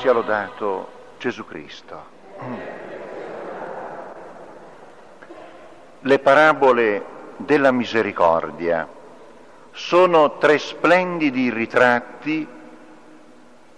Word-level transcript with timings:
sia 0.00 0.12
lodato 0.12 0.88
Gesù 1.18 1.44
Cristo. 1.44 2.04
Le 6.00 6.18
parabole 6.20 7.04
della 7.36 7.70
misericordia 7.70 8.88
sono 9.72 10.38
tre 10.38 10.56
splendidi 10.58 11.50
ritratti 11.50 12.48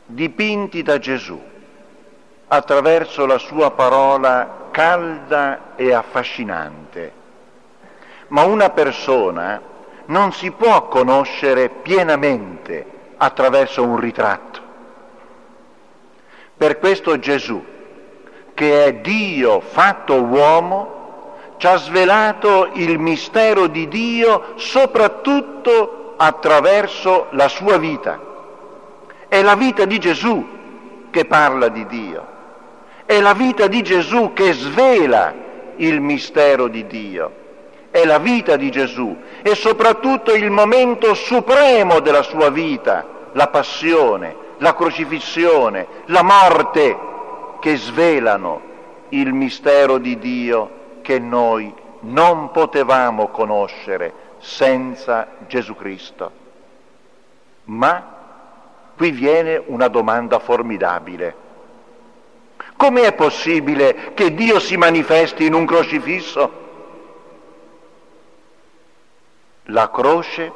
dipinti 0.06 0.82
da 0.82 0.98
Gesù 0.98 1.40
attraverso 2.46 3.27
la 3.27 3.39
sua 3.39 3.73
parola 3.73 4.68
calda 4.70 5.75
e 5.75 5.93
affascinante. 5.93 7.12
Ma 8.29 8.45
una 8.45 8.70
persona 8.70 9.61
non 10.07 10.32
si 10.32 10.52
può 10.52 10.86
conoscere 10.86 11.68
pienamente 11.68 12.86
attraverso 13.16 13.82
un 13.82 13.98
ritratto. 13.98 14.52
Per 16.62 16.79
questo 16.79 17.18
Gesù, 17.18 17.60
che 18.55 18.84
è 18.84 18.95
Dio 18.95 19.59
fatto 19.59 20.23
uomo, 20.23 21.32
ci 21.56 21.66
ha 21.66 21.74
svelato 21.74 22.70
il 22.74 23.00
mistero 23.00 23.66
di 23.66 23.88
Dio 23.88 24.52
soprattutto 24.54 26.14
attraverso 26.16 27.27
la 27.30 27.48
sua 27.48 27.78
vita. 27.78 28.20
È 29.27 29.42
la 29.42 29.56
vita 29.56 29.87
di 29.87 29.98
Gesù 29.98 30.46
che 31.10 31.24
parla 31.24 31.66
di 31.66 31.84
Dio. 31.87 32.27
È 33.06 33.18
la 33.20 33.32
vita 33.32 33.66
di 33.66 33.82
Gesù 33.82 34.32
che 34.32 34.52
svela 34.52 35.34
il 35.74 36.01
mistero 36.01 36.68
di 36.68 36.87
Dio. 36.87 37.32
È 37.90 38.04
la 38.04 38.18
vita 38.18 38.54
di 38.54 38.70
Gesù 38.70 39.16
e 39.42 39.56
soprattutto 39.56 40.32
il 40.32 40.48
momento 40.48 41.12
supremo 41.15 41.98
della 41.98 42.23
sua 42.23 42.51
vita, 42.51 43.04
la 43.32 43.48
passione, 43.48 44.41
la 44.62 44.75
crocifissione, 44.75 45.87
la 46.07 46.23
morte, 46.23 46.97
che 47.59 47.77
svelano 47.77 48.71
il 49.11 49.33
mistero 49.33 49.99
di 49.99 50.19
Dio 50.19 51.01
che 51.02 51.19
noi 51.19 51.74
non 52.01 52.51
potevamo 52.52 53.29
conoscere 53.29 54.15
senza 54.38 55.27
Gesù 55.49 55.74
Cristo. 55.74 56.30
Ma 57.65 58.19
qui 58.96 59.10
viene 59.10 59.60
una 59.66 59.88
domanda 59.88 60.38
formidabile. 60.38 61.35
Come 62.76 63.02
è 63.02 63.13
possibile 63.15 64.12
che 64.15 64.32
Dio 64.32 64.60
si 64.60 64.76
manifesti 64.76 65.44
in 65.44 65.54
un 65.54 65.66
crocifisso? 65.66 66.60
La 69.66 69.91
croce, 69.91 70.53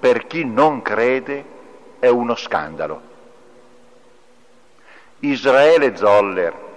per 0.00 0.26
chi 0.26 0.44
non 0.44 0.82
crede, 0.82 1.44
è 2.00 2.08
uno 2.08 2.34
scandalo. 2.34 3.09
Israele 5.20 5.96
Zoller, 5.96 6.68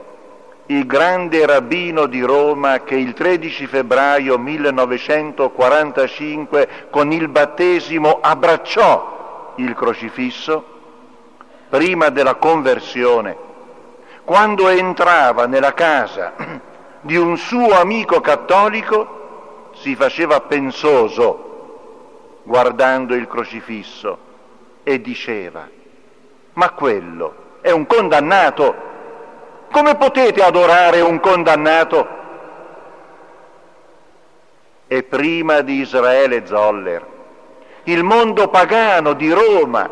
il 0.66 0.86
grande 0.86 1.46
rabbino 1.46 2.06
di 2.08 2.22
Roma 2.22 2.82
che 2.82 2.96
il 2.96 3.14
13 3.14 3.68
febbraio 3.68 4.38
1945 4.38 6.88
con 6.90 7.12
il 7.12 7.30
battesimo 7.30 8.20
abbracciò 8.22 9.54
il 9.56 9.74
crocifisso, 9.74 10.66
prima 11.70 12.10
della 12.10 12.36
conversione, 12.36 13.38
quando 14.24 14.68
entrava 14.68 15.48
nella 15.48 15.74
casa 15.74 16.34
di 17.02 17.16
un 17.16 17.38
suo 17.38 17.80
amico 17.80 18.20
cattolico, 18.22 19.72
si 19.76 19.96
faceva 19.96 20.42
pensoso 20.42 22.42
guardando 22.44 23.16
il 23.16 23.28
crocifisso 23.28 24.18
e 24.84 25.02
diceva, 25.02 25.68
ma 26.54 26.70
quello 26.72 27.43
è 27.64 27.72
un 27.72 27.88
condannato 27.88 28.92
come 29.74 29.96
potete 29.96 30.44
adorare 30.44 31.02
un 31.02 31.20
condannato? 31.20 32.08
E 34.86 35.02
prima 35.02 35.62
di 35.62 35.80
Israele 35.80 36.46
Zoller, 36.46 37.04
il 37.86 38.04
mondo 38.04 38.50
pagano 38.50 39.14
di 39.14 39.32
Roma 39.32 39.90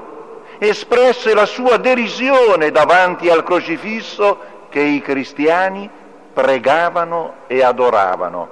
espresse 0.60 1.34
la 1.34 1.48
sua 1.48 1.78
derisione 1.78 2.70
davanti 2.70 3.28
al 3.28 3.44
crocifisso 3.44 4.38
che 4.70 4.82
i 4.82 5.02
cristiani 5.02 5.90
pregavano 6.32 7.38
e 7.48 7.64
adoravano. 7.64 8.50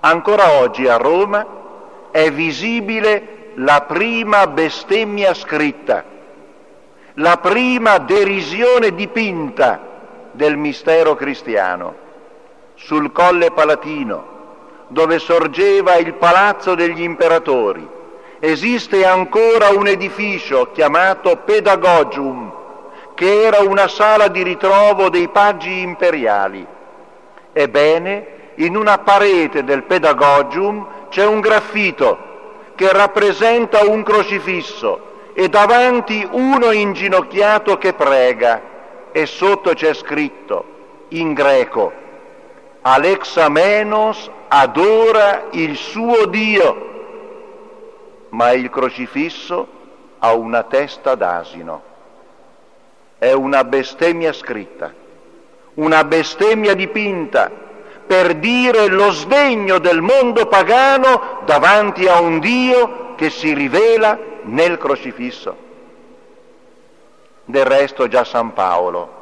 Ancora 0.00 0.54
oggi 0.54 0.88
a 0.88 0.96
Roma 0.96 1.46
è 2.10 2.32
visibile 2.32 3.52
la 3.54 3.82
prima 3.82 4.48
bestemmia 4.48 5.34
scritta, 5.34 6.02
la 7.18 7.38
prima 7.38 7.96
derisione 7.98 8.94
dipinta 8.94 9.80
del 10.32 10.56
mistero 10.58 11.14
cristiano, 11.14 11.94
sul 12.74 13.10
colle 13.10 13.52
palatino, 13.52 14.34
dove 14.88 15.18
sorgeva 15.18 15.96
il 15.96 16.12
palazzo 16.14 16.74
degli 16.74 17.00
imperatori, 17.00 17.88
esiste 18.38 19.06
ancora 19.06 19.70
un 19.70 19.86
edificio 19.86 20.70
chiamato 20.72 21.38
Pedagogium, 21.38 22.52
che 23.14 23.44
era 23.44 23.60
una 23.60 23.88
sala 23.88 24.28
di 24.28 24.42
ritrovo 24.42 25.08
dei 25.08 25.28
paggi 25.28 25.80
imperiali. 25.80 26.66
Ebbene, 27.50 28.34
in 28.56 28.76
una 28.76 28.98
parete 28.98 29.64
del 29.64 29.84
Pedagogium 29.84 30.86
c'è 31.08 31.24
un 31.24 31.40
graffito 31.40 32.18
che 32.74 32.92
rappresenta 32.92 33.86
un 33.86 34.02
crocifisso 34.02 35.05
e 35.38 35.50
davanti 35.50 36.26
uno 36.30 36.72
inginocchiato 36.72 37.76
che 37.76 37.92
prega 37.92 38.62
e 39.12 39.26
sotto 39.26 39.74
c'è 39.74 39.92
scritto 39.92 40.64
in 41.08 41.34
greco 41.34 42.04
Alexamenos 42.88 44.30
adora 44.46 45.46
il 45.50 45.74
suo 45.74 46.26
Dio, 46.26 48.28
ma 48.28 48.52
il 48.52 48.70
crocifisso 48.70 49.66
ha 50.20 50.32
una 50.34 50.62
testa 50.62 51.16
d'asino. 51.16 51.82
È 53.18 53.32
una 53.32 53.64
bestemmia 53.64 54.32
scritta, 54.32 54.94
una 55.74 56.04
bestemmia 56.04 56.74
dipinta 56.74 57.50
per 58.06 58.36
dire 58.36 58.86
lo 58.86 59.10
sdegno 59.10 59.78
del 59.78 60.00
mondo 60.00 60.46
pagano 60.46 61.40
davanti 61.44 62.06
a 62.06 62.20
un 62.20 62.38
Dio 62.38 63.14
che 63.16 63.30
si 63.30 63.52
rivela 63.52 64.16
nel 64.46 64.78
crocifisso. 64.78 65.64
Del 67.44 67.64
resto 67.64 68.08
già 68.08 68.24
San 68.24 68.52
Paolo, 68.52 69.14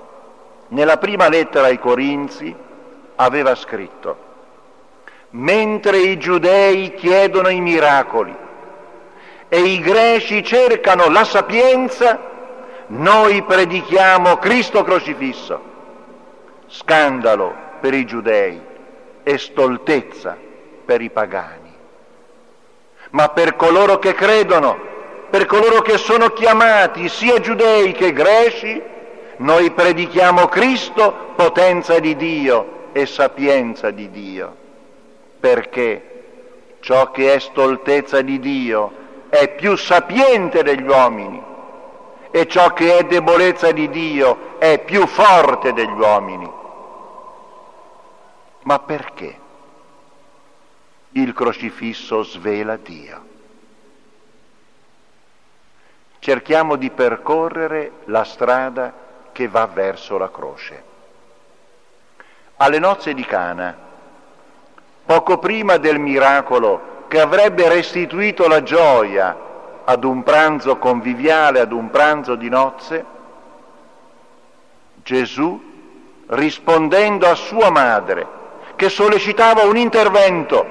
nella 0.68 0.96
prima 0.96 1.28
lettera 1.28 1.66
ai 1.66 1.78
Corinzi, 1.78 2.54
aveva 3.16 3.54
scritto, 3.54 4.16
mentre 5.30 5.98
i 5.98 6.18
giudei 6.18 6.94
chiedono 6.94 7.48
i 7.48 7.60
miracoli 7.60 8.34
e 9.48 9.58
i 9.58 9.78
greci 9.80 10.42
cercano 10.42 11.08
la 11.10 11.24
sapienza, 11.24 12.32
noi 12.86 13.42
predichiamo 13.42 14.38
Cristo 14.38 14.82
crocifisso, 14.82 15.60
scandalo 16.66 17.54
per 17.80 17.94
i 17.94 18.06
giudei 18.06 18.60
e 19.22 19.38
stoltezza 19.38 20.36
per 20.84 21.00
i 21.02 21.10
pagani. 21.10 21.72
Ma 23.10 23.28
per 23.28 23.54
coloro 23.54 23.98
che 23.98 24.14
credono, 24.14 24.92
per 25.34 25.46
coloro 25.46 25.82
che 25.82 25.98
sono 25.98 26.28
chiamati, 26.28 27.08
sia 27.08 27.40
giudei 27.40 27.90
che 27.90 28.12
greci, 28.12 28.80
noi 29.38 29.72
predichiamo 29.72 30.46
Cristo, 30.46 31.32
potenza 31.34 31.98
di 31.98 32.14
Dio 32.14 32.90
e 32.92 33.04
sapienza 33.04 33.90
di 33.90 34.12
Dio, 34.12 34.54
perché 35.40 36.76
ciò 36.78 37.10
che 37.10 37.34
è 37.34 37.40
stoltezza 37.40 38.22
di 38.22 38.38
Dio 38.38 38.92
è 39.28 39.48
più 39.56 39.74
sapiente 39.74 40.62
degli 40.62 40.86
uomini 40.86 41.42
e 42.30 42.46
ciò 42.46 42.72
che 42.72 42.98
è 42.98 43.02
debolezza 43.02 43.72
di 43.72 43.88
Dio 43.88 44.56
è 44.58 44.78
più 44.84 45.04
forte 45.04 45.72
degli 45.72 45.98
uomini. 45.98 46.48
Ma 48.62 48.78
perché 48.78 49.38
il 51.10 51.32
crocifisso 51.32 52.22
svela 52.22 52.76
Dio? 52.76 53.32
Cerchiamo 56.24 56.76
di 56.76 56.88
percorrere 56.88 57.96
la 58.04 58.24
strada 58.24 58.94
che 59.30 59.46
va 59.46 59.66
verso 59.66 60.16
la 60.16 60.30
croce. 60.30 60.82
Alle 62.56 62.78
nozze 62.78 63.12
di 63.12 63.26
Cana, 63.26 63.76
poco 65.04 65.36
prima 65.36 65.76
del 65.76 65.98
miracolo 65.98 67.04
che 67.08 67.20
avrebbe 67.20 67.68
restituito 67.68 68.48
la 68.48 68.62
gioia 68.62 69.36
ad 69.84 70.02
un 70.02 70.22
pranzo 70.22 70.78
conviviale, 70.78 71.60
ad 71.60 71.72
un 71.72 71.90
pranzo 71.90 72.36
di 72.36 72.48
nozze, 72.48 73.04
Gesù, 75.02 75.62
rispondendo 76.28 77.28
a 77.28 77.34
sua 77.34 77.68
madre, 77.68 78.26
che 78.76 78.88
sollecitava 78.88 79.64
un 79.64 79.76
intervento, 79.76 80.66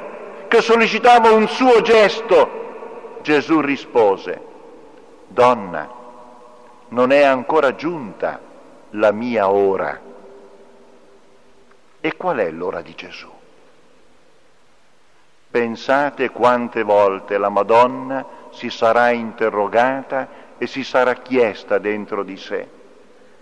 che 0.47 0.61
sollecitava 0.61 1.29
un 1.29 1.47
suo 1.47 1.81
gesto, 1.81 3.19
Gesù 3.21 3.61
rispose, 3.61 4.51
Donna, 5.33 5.89
non 6.89 7.11
è 7.11 7.23
ancora 7.23 7.73
giunta 7.73 8.39
la 8.91 9.11
mia 9.11 9.49
ora. 9.49 9.99
E 11.99 12.15
qual 12.15 12.37
è 12.37 12.51
l'ora 12.51 12.81
di 12.81 12.93
Gesù? 12.93 13.31
Pensate 15.49 16.29
quante 16.29 16.83
volte 16.83 17.39
la 17.39 17.49
Madonna 17.49 18.23
si 18.51 18.69
sarà 18.69 19.09
interrogata 19.09 20.27
e 20.59 20.67
si 20.67 20.83
sarà 20.83 21.15
chiesta 21.15 21.79
dentro 21.79 22.21
di 22.21 22.37
sé, 22.37 22.67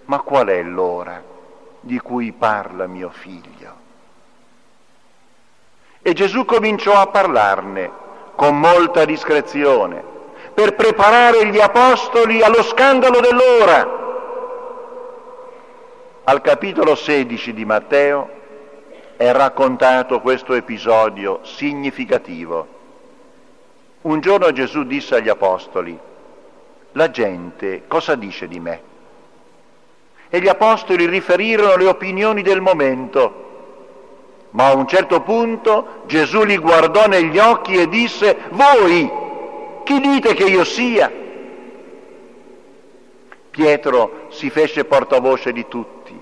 ma 0.06 0.22
qual 0.22 0.48
è 0.48 0.64
l'ora 0.64 1.22
di 1.82 2.00
cui 2.00 2.32
parla 2.32 2.88
mio 2.88 3.10
figlio? 3.10 3.76
E 6.02 6.14
Gesù 6.14 6.46
cominciò 6.46 7.02
a 7.02 7.08
parlarne 7.08 7.92
con 8.36 8.58
molta 8.58 9.04
discrezione 9.04 10.11
per 10.54 10.76
preparare 10.76 11.48
gli 11.48 11.60
apostoli 11.60 12.42
allo 12.42 12.64
scandalo 12.64 13.20
dell'ora. 13.20 14.00
Al 16.24 16.42
capitolo 16.42 16.96
16 16.96 17.54
di 17.54 17.66
Matteo 17.66 18.30
è 19.18 19.32
raccontato 19.32 20.20
questo 20.22 20.54
episodio 20.54 21.40
significativo. 21.44 22.80
Un 24.02 24.20
giorno 24.20 24.52
Gesù 24.52 24.84
disse 24.84 25.16
agli 25.16 25.30
apostoli, 25.30 25.98
la 26.94 27.10
gente 27.12 27.84
cosa 27.88 28.16
dice 28.16 28.48
di 28.48 28.60
me? 28.60 28.82
E 30.30 30.40
gli 30.40 30.48
apostoli 30.48 31.06
riferirono 31.06 31.76
le 31.76 31.88
opinioni 31.88 32.42
del 32.42 32.62
momento 32.62 33.50
ma 34.52 34.68
a 34.68 34.74
un 34.74 34.88
certo 34.88 35.22
punto 35.22 36.04
Gesù 36.08 36.44
li 36.44 36.58
guardò 36.58 37.08
negli 37.08 37.38
occhi 37.38 37.76
e 37.76 37.88
disse, 37.88 38.38
voi, 38.50 39.10
chi 39.92 40.00
dite 40.00 40.34
che 40.34 40.46
io 40.46 40.64
sia? 40.64 41.12
Pietro 43.50 44.28
si 44.30 44.50
fece 44.50 44.86
portavoce 44.86 45.52
di 45.52 45.68
tutti 45.68 46.18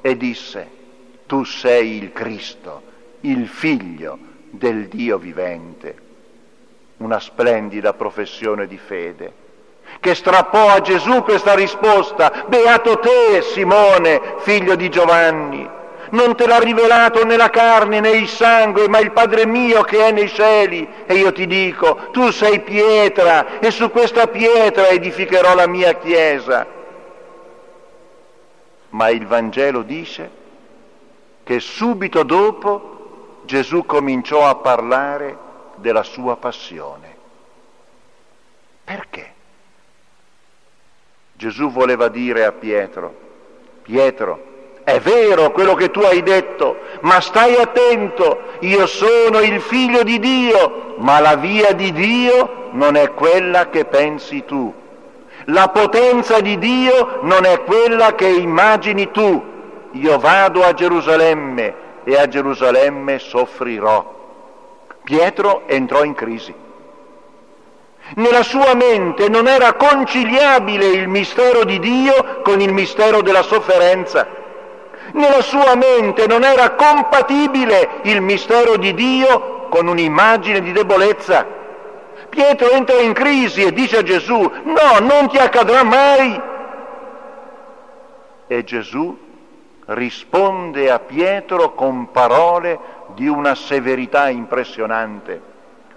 e 0.00 0.16
disse, 0.16 0.66
tu 1.26 1.44
sei 1.44 1.98
il 1.98 2.12
Cristo, 2.12 2.80
il 3.20 3.46
figlio 3.46 4.18
del 4.48 4.88
Dio 4.88 5.18
vivente. 5.18 6.08
Una 6.98 7.20
splendida 7.20 7.92
professione 7.92 8.66
di 8.66 8.78
fede 8.78 9.48
che 9.98 10.14
strappò 10.14 10.68
a 10.68 10.80
Gesù 10.80 11.22
questa 11.22 11.54
risposta, 11.54 12.44
beato 12.46 13.00
te 13.00 13.42
Simone, 13.42 14.36
figlio 14.38 14.76
di 14.76 14.88
Giovanni 14.88 15.78
non 16.10 16.34
te 16.36 16.46
l'ha 16.46 16.58
rivelato 16.58 17.24
né 17.24 17.36
la 17.36 17.50
carne 17.50 18.00
né 18.00 18.10
il 18.10 18.28
sangue, 18.28 18.88
ma 18.88 18.98
il 18.98 19.12
Padre 19.12 19.46
mio 19.46 19.82
che 19.82 20.06
è 20.06 20.12
nei 20.12 20.28
cieli. 20.28 20.88
E 21.06 21.14
io 21.14 21.32
ti 21.32 21.46
dico, 21.46 22.08
tu 22.10 22.30
sei 22.30 22.60
pietra 22.60 23.58
e 23.58 23.70
su 23.70 23.90
questa 23.90 24.26
pietra 24.26 24.88
edificherò 24.88 25.54
la 25.54 25.66
mia 25.66 25.94
chiesa. 25.94 26.66
Ma 28.90 29.08
il 29.08 29.26
Vangelo 29.26 29.82
dice 29.82 30.30
che 31.44 31.60
subito 31.60 32.22
dopo 32.22 33.42
Gesù 33.44 33.84
cominciò 33.86 34.48
a 34.48 34.56
parlare 34.56 35.36
della 35.76 36.02
sua 36.02 36.36
passione. 36.36 37.16
Perché? 38.84 39.34
Gesù 41.34 41.70
voleva 41.70 42.08
dire 42.08 42.44
a 42.44 42.52
Pietro, 42.52 43.14
Pietro, 43.82 44.49
è 44.92 45.00
vero 45.00 45.50
quello 45.50 45.74
che 45.74 45.90
tu 45.90 46.00
hai 46.00 46.22
detto, 46.22 46.78
ma 47.00 47.20
stai 47.20 47.56
attento, 47.56 48.42
io 48.60 48.86
sono 48.86 49.40
il 49.40 49.60
figlio 49.60 50.02
di 50.02 50.18
Dio, 50.18 50.94
ma 50.98 51.20
la 51.20 51.36
via 51.36 51.72
di 51.72 51.92
Dio 51.92 52.68
non 52.72 52.96
è 52.96 53.12
quella 53.12 53.68
che 53.68 53.84
pensi 53.84 54.44
tu. 54.44 54.72
La 55.46 55.68
potenza 55.68 56.40
di 56.40 56.58
Dio 56.58 57.18
non 57.22 57.44
è 57.44 57.62
quella 57.62 58.14
che 58.14 58.28
immagini 58.28 59.10
tu. 59.10 59.42
Io 59.92 60.18
vado 60.18 60.62
a 60.62 60.72
Gerusalemme 60.72 61.74
e 62.04 62.16
a 62.16 62.28
Gerusalemme 62.28 63.18
soffrirò. 63.18 64.18
Pietro 65.02 65.62
entrò 65.66 66.04
in 66.04 66.14
crisi. 66.14 66.54
Nella 68.14 68.42
sua 68.42 68.74
mente 68.74 69.28
non 69.28 69.46
era 69.46 69.74
conciliabile 69.74 70.86
il 70.86 71.08
mistero 71.08 71.64
di 71.64 71.78
Dio 71.78 72.40
con 72.42 72.60
il 72.60 72.72
mistero 72.72 73.22
della 73.22 73.42
sofferenza. 73.42 74.39
Nella 75.12 75.42
sua 75.42 75.74
mente 75.74 76.26
non 76.26 76.44
era 76.44 76.70
compatibile 76.70 78.00
il 78.02 78.20
mistero 78.20 78.76
di 78.76 78.94
Dio 78.94 79.66
con 79.68 79.86
un'immagine 79.86 80.60
di 80.60 80.72
debolezza. 80.72 81.58
Pietro 82.28 82.70
entra 82.70 83.00
in 83.00 83.12
crisi 83.12 83.62
e 83.62 83.72
dice 83.72 83.98
a 83.98 84.02
Gesù, 84.02 84.38
no, 84.38 84.98
non 85.00 85.28
ti 85.28 85.38
accadrà 85.38 85.82
mai. 85.82 86.40
E 88.46 88.64
Gesù 88.64 89.18
risponde 89.86 90.90
a 90.90 91.00
Pietro 91.00 91.74
con 91.74 92.10
parole 92.12 92.78
di 93.14 93.26
una 93.26 93.54
severità 93.56 94.28
impressionante. 94.28 95.48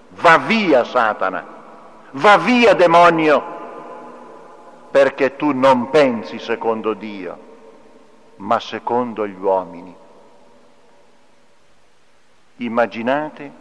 Va 0.09 0.38
via 0.38 0.83
Satana, 0.83 1.45
va 2.12 2.38
via 2.38 2.74
demonio, 2.74 3.44
perché 4.89 5.36
tu 5.36 5.51
non 5.51 5.89
pensi 5.89 6.39
secondo 6.39 6.94
Dio 6.94 7.43
ma 8.44 8.60
secondo 8.60 9.25
gli 9.25 9.40
uomini. 9.40 9.95
Immaginate 12.57 13.51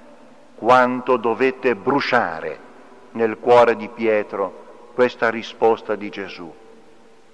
quanto 0.56 1.16
dovette 1.16 1.74
bruciare 1.74 2.70
nel 3.12 3.38
cuore 3.38 3.76
di 3.76 3.88
Pietro 3.88 4.90
questa 4.94 5.30
risposta 5.30 5.94
di 5.94 6.08
Gesù, 6.10 6.52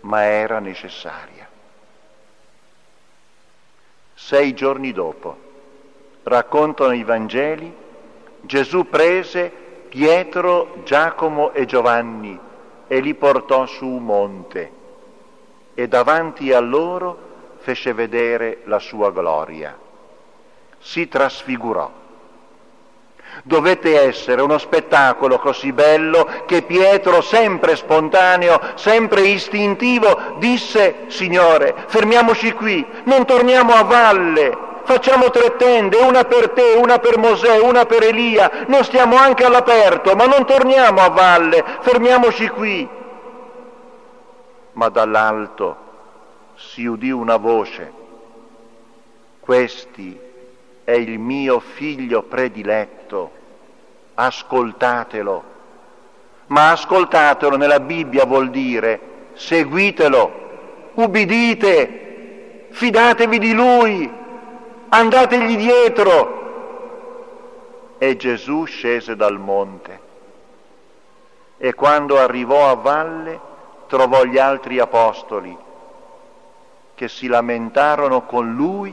ma 0.00 0.23
era 0.25 0.59
necessaria. 0.59 1.49
Sei 4.15 4.53
giorni 4.53 4.93
dopo, 4.93 5.37
raccontano 6.25 6.93
i 6.93 7.03
Vangeli, 7.03 7.75
Gesù 8.43 8.89
prese 8.89 9.49
Pietro, 9.89 10.83
Giacomo 10.85 11.53
e 11.53 11.65
Giovanni 11.65 12.39
e 12.87 13.00
li 13.00 13.15
portò 13.15 13.65
su 13.65 13.87
un 13.87 14.05
monte 14.05 14.73
e 15.73 15.89
davanti 15.89 16.53
a 16.53 16.61
loro 16.61 17.27
fece 17.69 17.93
vedere 17.93 18.61
la 18.65 18.79
sua 18.79 19.11
gloria. 19.11 19.76
Si 20.79 21.06
trasfigurò. 21.06 21.91
Dovette 23.43 24.00
essere 24.00 24.41
uno 24.41 24.56
spettacolo 24.56 25.38
così 25.38 25.70
bello 25.73 26.44
che 26.47 26.62
Pietro, 26.62 27.20
sempre 27.20 27.76
spontaneo, 27.76 28.59
sempre 28.76 29.20
istintivo, 29.26 30.37
disse, 30.38 31.05
Signore, 31.09 31.75
fermiamoci 31.88 32.53
qui, 32.53 32.87
non 33.05 33.26
torniamo 33.26 33.75
a 33.75 33.83
valle, 33.83 34.57
facciamo 34.85 35.28
tre 35.28 35.57
tende, 35.57 35.99
una 35.99 36.25
per 36.25 36.49
te, 36.52 36.73
una 36.75 36.99
per 36.99 37.19
Mosè, 37.19 37.59
una 37.61 37.85
per 37.85 38.02
Elia, 38.02 38.64
non 38.69 38.83
stiamo 38.83 39.16
anche 39.16 39.45
all'aperto, 39.45 40.14
ma 40.14 40.25
non 40.25 40.47
torniamo 40.47 41.02
a 41.02 41.11
valle, 41.11 41.62
fermiamoci 41.81 42.49
qui. 42.49 42.88
Ma 44.73 44.88
dall'alto 44.88 45.87
si 46.59 46.85
udì 46.87 47.11
una 47.11 47.37
voce, 47.37 47.93
questi 49.38 50.19
è 50.83 50.91
il 50.91 51.19
mio 51.19 51.61
figlio 51.61 52.23
prediletto, 52.23 53.31
ascoltatelo. 54.15 55.57
Ma 56.49 56.73
ascoltatelo 56.73 57.57
nella 57.57 57.79
Bibbia 57.79 58.25
vuol 58.25 58.50
dire 58.50 59.00
seguitelo, 59.35 60.91
ubbidite, 60.95 62.67
fidatevi 62.71 63.38
di 63.38 63.53
lui, 63.53 64.11
andategli 64.88 65.57
dietro. 65.57 66.37
E 67.99 68.17
Gesù 68.17 68.65
scese 68.65 69.15
dal 69.15 69.38
monte 69.38 70.07
e 71.59 71.75
quando 71.75 72.19
arrivò 72.19 72.71
a 72.71 72.75
valle 72.75 73.41
trovò 73.88 74.25
gli 74.25 74.38
altri 74.38 74.79
apostoli 74.79 75.67
che 76.99 77.07
si 77.07 77.28
lamentarono 77.28 78.23
con 78.23 78.57
lui 78.57 78.93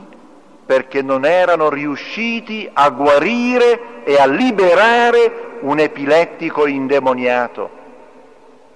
perché 0.64 1.02
non 1.02 1.24
erano 1.24 1.68
riusciti 1.68 2.70
a 2.72 2.88
guarire 2.90 4.04
e 4.04 4.16
a 4.16 4.26
liberare 4.26 5.58
un 5.62 5.80
epilettico 5.80 6.68
indemoniato. 6.68 7.68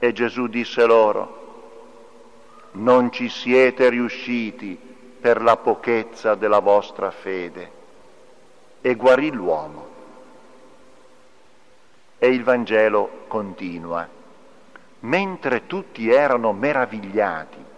E 0.01 0.13
Gesù 0.13 0.49
disse 0.49 0.85
loro, 0.85 1.37
non 2.73 3.13
ci 3.13 3.29
siete 3.29 3.89
riusciti 3.89 4.77
per 5.21 5.41
la 5.43 5.57
pochezza 5.57 6.35
della 6.35 6.59
vostra 6.59 7.13
fede. 7.13 7.71
E 8.81 8.97
guarì 8.97 9.31
l'uomo. 9.31 9.87
E 12.19 12.27
il 12.27 12.43
Vangelo 12.43 13.27
continua. 13.29 14.09
Mentre 15.01 15.69
tutti 15.69 16.11
erano 16.11 16.53
meravigliati 16.53 17.69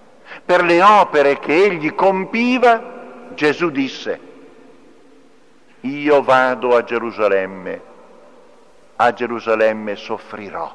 per 0.44 0.62
le 0.62 0.82
opere 0.82 1.38
che 1.38 1.64
egli 1.64 1.94
compiva, 1.94 2.90
Gesù 3.34 3.70
disse, 3.70 4.20
io 5.80 6.22
vado 6.22 6.76
a 6.76 6.84
Gerusalemme, 6.84 7.80
a 8.96 9.12
Gerusalemme 9.12 9.96
soffrirò, 9.96 10.74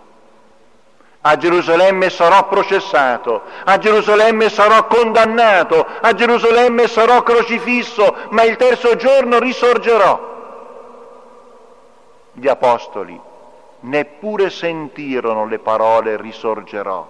a 1.21 1.37
Gerusalemme 1.37 2.09
sarò 2.09 2.47
processato, 2.47 3.41
a 3.63 3.77
Gerusalemme 3.77 4.49
sarò 4.49 4.85
condannato, 4.87 5.85
a 6.01 6.13
Gerusalemme 6.13 6.87
sarò 6.87 7.23
crocifisso, 7.23 8.15
ma 8.29 8.43
il 8.43 8.55
terzo 8.55 8.95
giorno 8.95 9.39
risorgerò. 9.39 10.35
Gli 12.33 12.47
apostoli 12.47 13.19
neppure 13.79 14.49
sentirono 14.49 15.45
le 15.45 15.59
parole 15.59 16.17
risorgerò, 16.17 17.07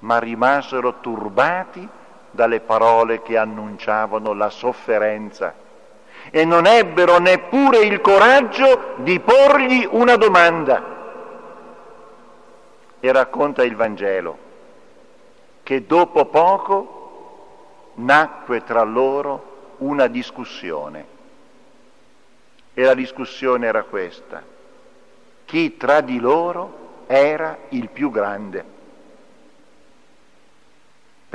ma 0.00 0.18
rimasero 0.18 1.00
turbati 1.00 1.88
dalle 2.30 2.60
parole 2.60 3.22
che 3.22 3.36
annunciavano 3.36 4.32
la 4.32 4.50
sofferenza 4.50 5.54
e 6.30 6.44
non 6.44 6.66
ebbero 6.66 7.18
neppure 7.18 7.78
il 7.78 8.00
coraggio 8.00 8.94
di 8.96 9.18
porgli 9.20 9.86
una 9.90 10.16
domanda 10.16 10.94
e 13.00 13.12
racconta 13.12 13.62
il 13.62 13.76
Vangelo 13.76 14.44
che 15.62 15.86
dopo 15.86 16.26
poco 16.26 17.90
nacque 17.94 18.62
tra 18.62 18.82
loro 18.82 19.74
una 19.78 20.06
discussione. 20.06 21.14
E 22.72 22.82
la 22.84 22.94
discussione 22.94 23.66
era 23.66 23.82
questa. 23.84 24.42
Chi 25.44 25.76
tra 25.76 26.00
di 26.02 26.18
loro 26.18 27.04
era 27.06 27.58
il 27.70 27.88
più 27.88 28.10
grande? 28.10 28.74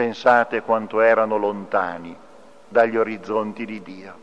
Pensate 0.02 0.64
quanto 0.64 1.00
erano 1.00 1.38
lontani 1.38 2.18
dagli 2.68 2.98
orizzonti 2.98 3.66
di 3.66 3.84
Dio. 3.84 4.14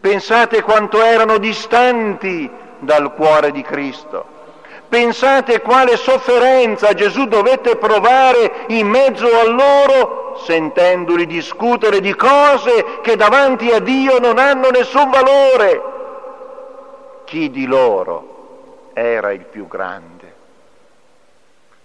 Pensate 0.00 0.62
quanto 0.62 1.02
erano 1.02 1.36
distanti 1.36 2.50
dal 2.78 3.12
cuore 3.12 3.50
di 3.50 3.60
Cristo. 3.60 4.24
Pensate 4.88 5.60
quale 5.60 5.98
sofferenza 5.98 6.94
Gesù 6.94 7.26
dovette 7.26 7.76
provare 7.76 8.64
in 8.68 8.88
mezzo 8.88 9.26
a 9.26 9.44
loro, 9.44 10.38
sentendoli 10.46 11.26
discutere 11.26 12.00
di 12.00 12.14
cose 12.14 13.00
che 13.02 13.16
davanti 13.16 13.70
a 13.70 13.80
Dio 13.80 14.18
non 14.18 14.38
hanno 14.38 14.70
nessun 14.70 15.10
valore. 15.10 15.82
Chi 17.26 17.50
di 17.50 17.66
loro 17.66 18.88
era 18.94 19.30
il 19.32 19.44
più 19.44 19.68
grande? 19.68 20.34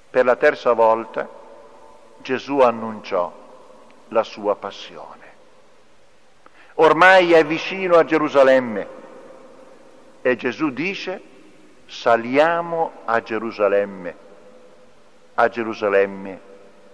Per 0.10 0.24
la 0.24 0.38
terza 0.38 0.72
volta 0.72 1.44
Gesù 2.26 2.58
annunciò 2.62 3.32
la 4.08 4.24
sua 4.24 4.56
passione. 4.56 5.34
Ormai 6.76 7.34
è 7.34 7.46
vicino 7.46 7.98
a 7.98 8.04
Gerusalemme 8.04 8.88
e 10.24 10.36
Gesù 10.36 10.72
dice 10.72 11.22
saliamo 11.86 12.94
a 13.06 13.22
Gerusalemme. 13.22 14.16
A 15.36 15.50
Gerusalemme 15.50 16.40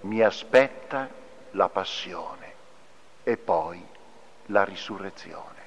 mi 0.01 0.21
aspetta 0.21 1.07
la 1.51 1.69
passione 1.69 2.53
e 3.23 3.38
poi 3.38 3.81
la 4.47 4.65
risurrezione. 4.65 5.59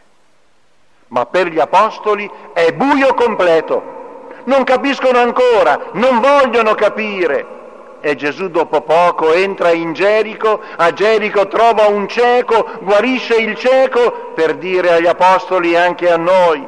Ma 1.08 1.24
per 1.24 1.46
gli 1.46 1.58
apostoli 1.58 2.30
è 2.52 2.70
buio 2.74 3.14
completo. 3.14 4.28
Non 4.44 4.62
capiscono 4.64 5.20
ancora, 5.20 5.88
non 5.94 6.20
vogliono 6.20 6.74
capire. 6.74 7.62
E 8.06 8.16
Gesù 8.16 8.48
dopo 8.48 8.82
poco 8.82 9.32
entra 9.32 9.70
in 9.70 9.94
Gerico, 9.94 10.60
a 10.76 10.92
Gerico 10.92 11.48
trova 11.48 11.86
un 11.86 12.06
cieco, 12.06 12.76
guarisce 12.82 13.36
il 13.36 13.56
cieco 13.56 14.32
per 14.34 14.56
dire 14.56 14.92
agli 14.92 15.06
apostoli 15.06 15.72
e 15.72 15.78
anche 15.78 16.12
a 16.12 16.18
noi, 16.18 16.62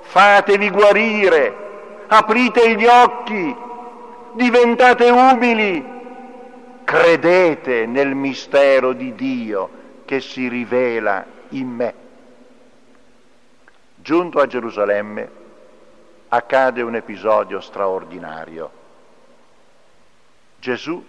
fatevi 0.00 0.70
guarire, 0.70 1.54
aprite 2.06 2.74
gli 2.76 2.86
occhi, 2.86 3.54
diventate 4.32 5.10
umili, 5.10 5.84
credete 6.82 7.84
nel 7.84 8.14
mistero 8.14 8.94
di 8.94 9.14
Dio 9.14 9.68
che 10.06 10.22
si 10.22 10.48
rivela 10.48 11.26
in 11.50 11.68
me. 11.68 11.94
Giunto 13.96 14.40
a 14.40 14.46
Gerusalemme 14.46 15.30
accade 16.28 16.80
un 16.80 16.94
episodio 16.94 17.60
straordinario. 17.60 18.77
Gesù 20.68 21.02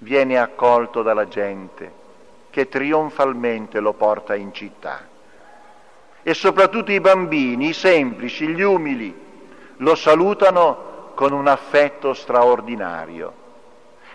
viene 0.00 0.36
accolto 0.36 1.00
dalla 1.00 1.28
gente 1.28 1.90
che 2.50 2.68
trionfalmente 2.68 3.80
lo 3.80 3.94
porta 3.94 4.34
in 4.34 4.52
città 4.52 5.06
e 6.22 6.34
soprattutto 6.34 6.92
i 6.92 7.00
bambini, 7.00 7.68
i 7.68 7.72
semplici, 7.72 8.48
gli 8.48 8.60
umili, 8.60 9.18
lo 9.76 9.94
salutano 9.94 11.12
con 11.14 11.32
un 11.32 11.46
affetto 11.46 12.12
straordinario. 12.12 13.32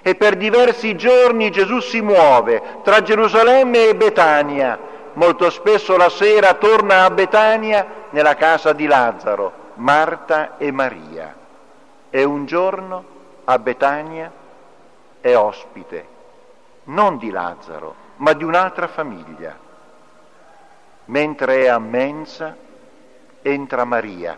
E 0.04 0.14
per 0.14 0.36
diversi 0.36 0.96
giorni 0.96 1.50
Gesù 1.50 1.80
si 1.80 2.02
muove 2.02 2.62
tra 2.84 3.02
Gerusalemme 3.02 3.88
e 3.88 3.96
Betania. 3.96 4.78
Molto 5.14 5.50
spesso 5.50 5.98
la 5.98 6.10
sera 6.10 6.54
torna 6.54 7.06
a 7.06 7.10
Betania 7.10 8.06
nella 8.12 8.36
casa 8.36 8.74
di 8.74 8.86
Lazzaro, 8.86 9.72
Marta 9.76 10.58
e 10.58 10.72
Maria. 10.72 11.36
E 12.12 12.24
un 12.24 12.46
giorno 12.46 13.13
a 13.46 13.60
Betania 13.60 14.32
è 15.20 15.36
ospite, 15.36 16.08
non 16.86 17.18
di 17.18 17.30
Lazzaro, 17.30 17.96
ma 18.18 18.34
di 18.34 18.44
un'altra 18.44 18.88
famiglia 18.88 19.64
mentre 21.06 21.64
è 21.64 21.68
a 21.68 21.80
mensa 21.80 22.56
entra 23.42 23.84
Maria, 23.84 24.38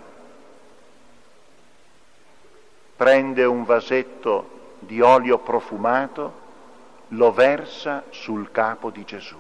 prende 2.96 3.44
un 3.44 3.64
vasetto 3.66 4.54
di 4.80 5.02
olio 5.02 5.38
profumato, 5.40 6.44
lo 7.10 7.32
versa 7.32 8.04
sul 8.10 8.52
capo 8.52 8.90
di 8.90 9.04
Gesù. 9.04 9.38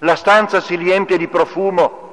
La 0.00 0.16
stanza 0.16 0.60
si 0.60 0.74
riempie 0.74 1.16
di 1.16 1.28
profumo. 1.28 2.04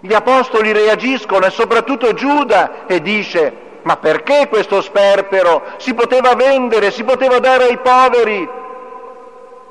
Gli 0.00 0.12
apostoli 0.12 0.70
reagiscono 0.72 1.46
e 1.46 1.50
soprattutto 1.50 2.12
Giuda 2.12 2.86
e 2.86 3.00
dice, 3.00 3.63
ma 3.84 3.96
perché 3.96 4.48
questo 4.48 4.82
sperpero? 4.82 5.62
Si 5.78 5.94
poteva 5.94 6.34
vendere, 6.34 6.90
si 6.90 7.04
poteva 7.04 7.38
dare 7.38 7.64
ai 7.64 7.78
poveri. 7.78 8.48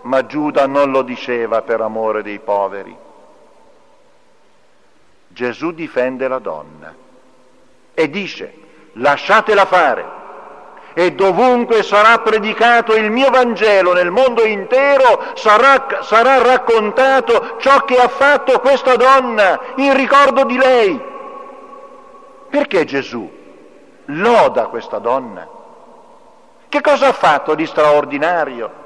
Ma 0.02 0.26
Giuda 0.26 0.66
non 0.66 0.90
lo 0.90 1.04
diceva 1.04 1.62
per 1.62 1.82
amore 1.82 2.24
dei 2.24 2.40
poveri 2.40 3.04
Gesù 5.34 5.72
difende 5.72 6.28
la 6.28 6.38
donna 6.38 6.94
e 7.96 8.10
dice 8.10 8.54
lasciatela 8.94 9.66
fare 9.66 10.22
e 10.94 11.14
dovunque 11.14 11.82
sarà 11.82 12.20
predicato 12.20 12.94
il 12.94 13.10
mio 13.10 13.32
Vangelo 13.32 13.94
nel 13.94 14.12
mondo 14.12 14.46
intero 14.46 15.32
sarà, 15.34 16.02
sarà 16.02 16.40
raccontato 16.44 17.58
ciò 17.60 17.84
che 17.84 17.98
ha 17.98 18.08
fatto 18.10 18.60
questa 18.60 18.96
donna 18.96 19.60
in 19.78 19.96
ricordo 19.96 20.46
di 20.46 20.56
lei. 20.56 21.02
Perché 22.52 22.86
Gesù 22.86 23.28
loda 24.06 24.68
questa 24.68 25.00
donna? 25.00 25.48
Che 26.70 26.82
cosa 26.82 27.08
ha 27.08 27.14
fatto 27.14 27.56
di 27.56 27.66
straordinario? 27.66 28.82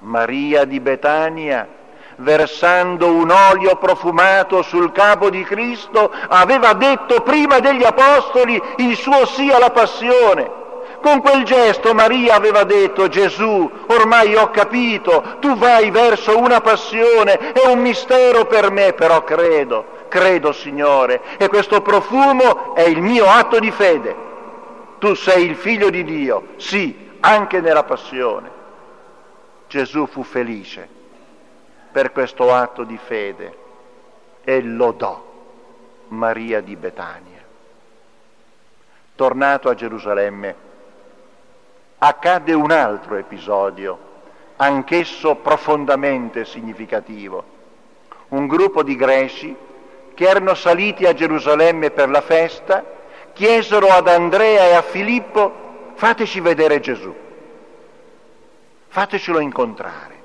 Maria 0.00 0.64
di 0.64 0.78
Betania 0.80 1.76
versando 2.18 3.12
un 3.12 3.30
olio 3.30 3.76
profumato 3.76 4.62
sul 4.62 4.92
capo 4.92 5.30
di 5.30 5.42
Cristo, 5.44 6.10
aveva 6.28 6.72
detto 6.72 7.20
prima 7.20 7.58
degli 7.58 7.84
apostoli 7.84 8.60
il 8.76 8.96
suo 8.96 9.26
sì 9.26 9.50
alla 9.50 9.70
passione. 9.70 10.66
Con 11.00 11.20
quel 11.20 11.44
gesto 11.44 11.94
Maria 11.94 12.34
aveva 12.34 12.64
detto 12.64 13.08
Gesù, 13.08 13.70
ormai 13.86 14.34
ho 14.34 14.50
capito, 14.50 15.36
tu 15.38 15.56
vai 15.56 15.90
verso 15.90 16.36
una 16.36 16.60
passione, 16.60 17.52
è 17.52 17.68
un 17.68 17.78
mistero 17.78 18.46
per 18.46 18.72
me, 18.72 18.92
però 18.94 19.22
credo, 19.22 19.84
credo 20.08 20.52
Signore, 20.52 21.22
e 21.36 21.48
questo 21.48 21.80
profumo 21.82 22.74
è 22.74 22.82
il 22.82 23.00
mio 23.00 23.26
atto 23.26 23.58
di 23.58 23.70
fede. 23.70 24.26
Tu 24.98 25.14
sei 25.14 25.44
il 25.44 25.54
figlio 25.54 25.90
di 25.90 26.02
Dio, 26.02 26.48
sì, 26.56 27.16
anche 27.20 27.60
nella 27.60 27.84
passione. 27.84 28.50
Gesù 29.68 30.06
fu 30.06 30.22
felice 30.22 30.88
per 31.92 32.12
questo 32.12 32.52
atto 32.52 32.84
di 32.84 32.98
fede 32.98 33.56
e 34.42 34.62
lodò 34.62 35.24
Maria 36.08 36.60
di 36.60 36.74
Betania. 36.74 37.44
Tornato 39.14 39.68
a 39.68 39.74
Gerusalemme, 39.74 40.54
accadde 41.98 42.52
un 42.52 42.70
altro 42.70 43.16
episodio, 43.16 43.98
anch'esso 44.56 45.34
profondamente 45.36 46.44
significativo. 46.44 47.56
Un 48.28 48.46
gruppo 48.46 48.82
di 48.82 48.96
greci 48.96 49.56
che 50.18 50.28
erano 50.28 50.54
saliti 50.54 51.06
a 51.06 51.14
Gerusalemme 51.14 51.92
per 51.92 52.08
la 52.08 52.20
festa 52.20 52.84
chiesero 53.32 53.86
ad 53.86 54.08
Andrea 54.08 54.64
e 54.64 54.74
a 54.74 54.82
Filippo 54.82 55.92
fateci 55.94 56.40
vedere 56.40 56.80
Gesù, 56.80 57.14
fatecelo 58.88 59.38
incontrare. 59.38 60.16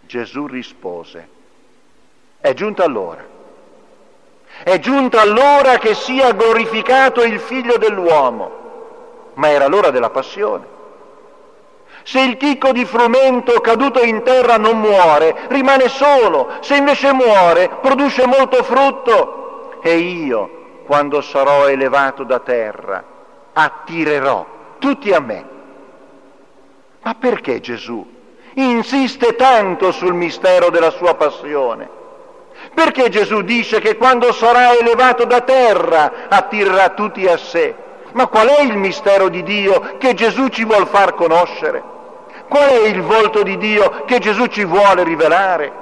Gesù 0.00 0.46
rispose, 0.46 1.28
è 2.38 2.52
giunta 2.52 2.86
l'ora. 2.86 3.26
È 4.62 4.78
giunta 4.78 5.24
l'ora 5.24 5.78
che 5.78 5.94
sia 5.94 6.32
glorificato 6.32 7.22
il 7.22 7.40
figlio 7.40 7.78
dell'uomo, 7.78 9.30
ma 9.36 9.48
era 9.48 9.68
l'ora 9.68 9.88
della 9.88 10.10
passione. 10.10 10.66
Se 12.08 12.18
il 12.20 12.38
chicco 12.38 12.72
di 12.72 12.86
frumento 12.86 13.60
caduto 13.60 14.02
in 14.02 14.22
terra 14.22 14.56
non 14.56 14.80
muore, 14.80 15.42
rimane 15.48 15.90
solo, 15.90 16.52
se 16.60 16.76
invece 16.76 17.12
muore, 17.12 17.68
produce 17.82 18.26
molto 18.26 18.62
frutto. 18.62 19.78
E 19.82 19.98
io, 19.98 20.84
quando 20.86 21.20
sarò 21.20 21.68
elevato 21.68 22.24
da 22.24 22.38
terra, 22.38 23.04
attirerò 23.52 24.46
tutti 24.78 25.12
a 25.12 25.20
me. 25.20 25.44
Ma 27.02 27.14
perché 27.14 27.60
Gesù 27.60 28.02
insiste 28.54 29.36
tanto 29.36 29.92
sul 29.92 30.14
mistero 30.14 30.70
della 30.70 30.90
sua 30.90 31.14
passione? 31.14 31.90
Perché 32.72 33.10
Gesù 33.10 33.42
dice 33.42 33.80
che 33.80 33.98
quando 33.98 34.32
sarà 34.32 34.74
elevato 34.74 35.26
da 35.26 35.42
terra 35.42 36.26
attirerà 36.30 36.88
tutti 36.88 37.26
a 37.26 37.36
sé? 37.36 37.74
Ma 38.12 38.28
qual 38.28 38.46
è 38.48 38.62
il 38.62 38.78
mistero 38.78 39.28
di 39.28 39.42
Dio 39.42 39.96
che 39.98 40.14
Gesù 40.14 40.48
ci 40.48 40.64
vuol 40.64 40.86
far 40.86 41.14
conoscere? 41.14 41.96
Qual 42.48 42.68
è 42.68 42.86
il 42.86 43.02
volto 43.02 43.42
di 43.42 43.58
Dio 43.58 44.04
che 44.06 44.18
Gesù 44.18 44.46
ci 44.46 44.64
vuole 44.64 45.04
rivelare? 45.04 45.72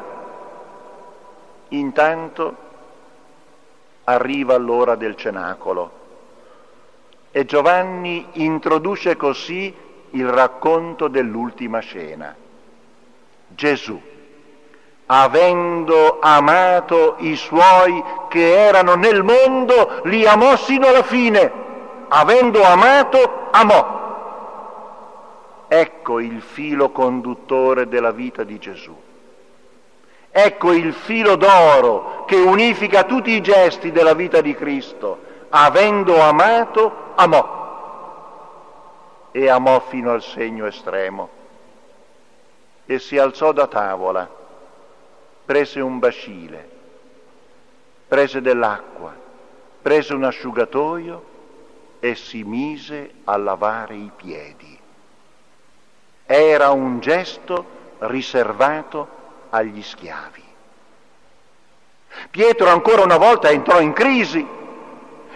Intanto 1.69 2.55
arriva 4.05 4.57
l'ora 4.57 4.95
del 4.95 5.17
cenacolo 5.17 5.91
e 7.31 7.45
Giovanni 7.45 8.27
introduce 8.33 9.17
così 9.17 9.75
il 10.11 10.29
racconto 10.29 11.09
dell'ultima 11.09 11.81
scena. 11.81 12.35
Gesù, 13.49 14.01
avendo 15.07 16.19
amato 16.21 17.17
i 17.19 17.37
suoi 17.37 18.03
che 18.29 18.67
erano 18.67 18.95
nel 18.95 19.23
mondo, 19.23 20.01
li 20.05 20.27
amò 20.27 20.57
sino 20.57 20.87
alla 20.87 21.03
fine. 21.03 21.65
Avendo 22.09 22.63
amato, 22.63 23.49
amò. 23.51 24.06
Ecco 25.69 26.21
il 26.21 26.43
filo 26.43 26.91
conduttore 26.91 27.89
della 27.89 28.13
vita 28.13 28.45
di 28.45 28.59
Gesù. 28.59 28.97
Ecco 30.31 30.73
il 30.73 30.93
filo 30.93 31.35
d'oro 31.35 32.25
che 32.25 32.37
unifica 32.37 33.05
tutti 33.05 33.31
i 33.31 33.41
gesti 33.41 33.91
della 33.91 34.15
vita 34.15 34.41
di 34.41 34.55
Cristo. 34.55 35.19
Avendo 35.49 36.21
amato, 36.21 37.13
amò. 37.17 37.55
E 39.33 39.49
amò 39.49 39.81
fino 39.81 40.13
al 40.13 40.23
segno 40.23 40.67
estremo. 40.67 41.31
E 42.85 43.01
si 43.01 43.19
alzò 43.19 43.51
da 43.51 43.67
tavola, 43.67 44.31
prese 45.45 45.81
un 45.81 45.99
bacile, 45.99 46.69
prese 48.07 48.41
dell'acqua, 48.41 49.13
prese 49.83 50.15
un 50.15 50.23
asciugatoio 50.23 51.25
e 51.99 52.15
si 52.15 52.45
mise 52.45 53.11
a 53.25 53.37
lavare 53.37 53.97
i 53.97 54.13
piedi 54.15 54.85
era 56.27 56.71
un 56.71 56.99
gesto 56.99 57.65
riservato 57.99 59.09
agli 59.51 59.83
schiavi. 59.83 60.45
Pietro 62.31 62.69
ancora 62.69 63.03
una 63.03 63.17
volta 63.17 63.49
entrò 63.51 63.81
in 63.81 63.93
crisi, 63.93 64.45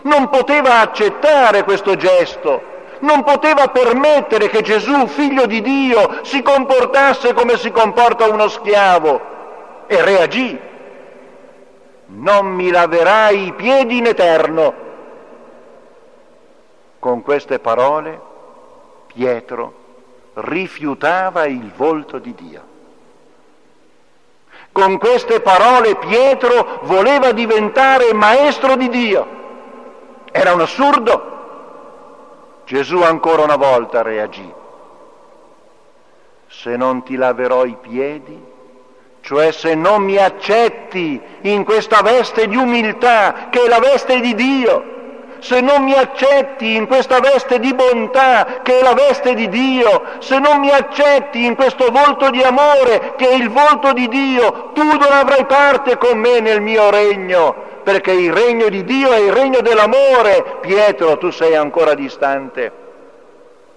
non 0.03 0.29
poteva 0.29 0.81
accettare 0.81 1.63
questo 1.63 1.95
gesto, 1.95 2.63
non 3.01 3.23
poteva 3.23 3.69
permettere 3.69 4.49
che 4.49 4.63
Gesù, 4.63 5.07
figlio 5.07 5.47
di 5.47 5.61
Dio, 5.61 6.25
si 6.25 6.43
comportasse 6.43 7.33
come 7.35 7.57
si 7.57 7.71
comporta 7.71 8.27
uno 8.27 8.49
schiavo 8.49 9.21
e 9.87 10.03
reagì. 10.03 10.59
Non 12.07 12.47
mi 12.47 12.71
laverai 12.71 13.47
i 13.47 13.53
piedi 13.53 13.99
in 13.99 14.07
eterno. 14.07 14.89
Con 16.99 17.23
queste 17.23 17.61
parole 17.61 18.21
Pietro 19.07 19.80
rifiutava 20.35 21.47
il 21.47 21.71
volto 21.75 22.19
di 22.19 22.35
Dio. 22.35 22.69
Con 24.73 24.99
queste 24.99 25.41
parole 25.41 25.97
Pietro 25.97 26.81
voleva 26.83 27.33
diventare 27.33 28.13
maestro 28.13 28.77
di 28.77 28.89
Dio. 28.89 29.39
Era 30.31 30.53
un 30.53 30.61
assurdo. 30.61 31.39
Gesù 32.65 33.03
ancora 33.03 33.43
una 33.43 33.57
volta 33.57 34.03
reagì. 34.03 34.53
Se 36.47 36.77
non 36.77 37.03
ti 37.03 37.17
laverò 37.17 37.65
i 37.65 37.77
piedi, 37.81 38.41
cioè 39.23 39.51
se 39.51 39.75
non 39.75 40.03
mi 40.03 40.17
accetti 40.17 41.21
in 41.43 41.65
questa 41.65 42.01
veste 42.03 42.47
di 42.47 42.57
umiltà 42.57 43.49
che 43.51 43.65
è 43.65 43.69
la 43.69 43.79
veste 43.79 44.21
di 44.21 44.35
Dio, 44.35 44.99
se 45.41 45.61
non 45.61 45.83
mi 45.83 45.95
accetti 45.95 46.77
in 46.77 46.87
questa 46.87 47.19
veste 47.21 47.59
di 47.59 47.75
bontà 47.75 48.61
che 48.63 48.79
è 48.79 48.83
la 48.83 48.95
veste 48.95 49.35
di 49.35 49.49
Dio, 49.49 50.03
se 50.19 50.39
non 50.39 50.61
mi 50.61 50.71
accetti 50.71 51.45
in 51.45 51.55
questo 51.55 51.91
volto 51.91 52.31
di 52.31 52.43
amore 52.43 53.15
che 53.17 53.29
è 53.29 53.35
il 53.35 53.51
volto 53.51 53.93
di 53.93 54.09
Dio, 54.09 54.71
tu 54.73 54.83
non 54.83 55.11
avrai 55.11 55.45
parte 55.47 55.97
con 55.97 56.19
me 56.19 56.41
nel 56.41 56.61
mio 56.61 56.91
regno, 56.91 57.55
perché 57.83 58.13
il 58.13 58.33
regno 58.33 58.69
di 58.69 58.85
Dio 58.85 59.11
è 59.11 59.19
il 59.19 59.33
regno 59.33 59.61
dell'amore. 59.61 60.59
Pietro, 60.61 61.19
tu 61.19 61.31
sei 61.31 61.57
ancora 61.57 61.95
distante. 61.95 62.73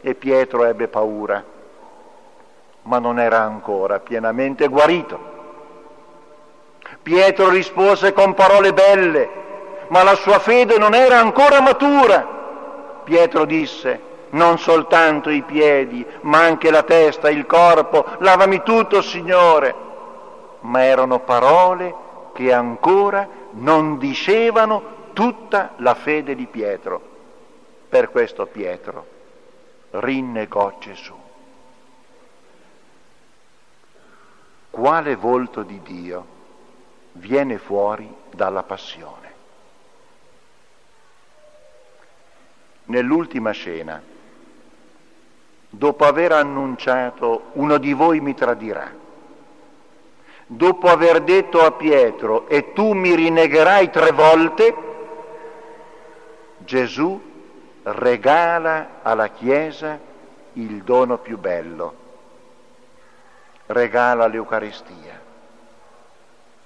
E 0.01 0.15
Pietro 0.15 0.65
ebbe 0.65 0.89
paura, 0.89 1.43
ma 2.83 2.99
non 2.99 3.19
era 3.19 3.39
ancora 3.39 3.99
pienamente 3.99 4.67
guarito. 4.67 5.31
Pietro 7.01 7.49
rispose 7.49 8.13
con 8.13 8.33
parole 8.33 8.73
belle, 8.73 9.29
ma 9.87 10.03
la 10.03 10.15
sua 10.15 10.39
fede 10.39 10.77
non 10.77 10.93
era 10.93 11.19
ancora 11.19 11.61
matura. 11.61 13.01
Pietro 13.03 13.45
disse, 13.45 14.01
non 14.31 14.57
soltanto 14.57 15.29
i 15.29 15.41
piedi, 15.41 16.05
ma 16.21 16.39
anche 16.39 16.71
la 16.71 16.83
testa, 16.83 17.29
il 17.29 17.45
corpo, 17.45 18.05
lavami 18.19 18.63
tutto, 18.63 19.01
Signore. 19.01 19.75
Ma 20.61 20.83
erano 20.83 21.19
parole 21.19 21.93
che 22.33 22.51
ancora 22.51 23.27
non 23.51 23.97
dicevano 23.97 25.01
tutta 25.13 25.73
la 25.77 25.93
fede 25.93 26.35
di 26.35 26.47
Pietro. 26.47 27.01
Per 27.89 28.09
questo 28.09 28.45
Pietro 28.47 29.05
rinnegò 29.91 30.73
Gesù. 30.79 31.13
Quale 34.71 35.15
volto 35.15 35.61
di 35.61 35.79
Dio 35.83 36.25
viene 37.11 37.59
fuori 37.59 38.11
dalla 38.31 38.63
passione? 38.63 39.32
Nell'ultima 42.85 43.51
scena, 43.51 44.01
dopo 45.69 46.05
aver 46.05 46.33
annunciato 46.33 47.49
uno 47.53 47.77
di 47.77 47.93
voi 47.93 48.19
mi 48.19 48.33
tradirà, 48.33 48.91
dopo 50.45 50.87
aver 50.87 51.21
detto 51.21 51.61
a 51.61 51.71
Pietro 51.71 52.47
e 52.47 52.73
tu 52.73 52.93
mi 52.93 53.15
rinnegherai 53.15 53.89
tre 53.89 54.11
volte, 54.11 54.75
Gesù 56.59 57.31
regala 57.83 58.99
alla 59.01 59.29
Chiesa 59.29 59.99
il 60.53 60.83
dono 60.83 61.17
più 61.17 61.37
bello, 61.37 61.95
regala 63.67 64.27
l'Eucaristia. 64.27 65.22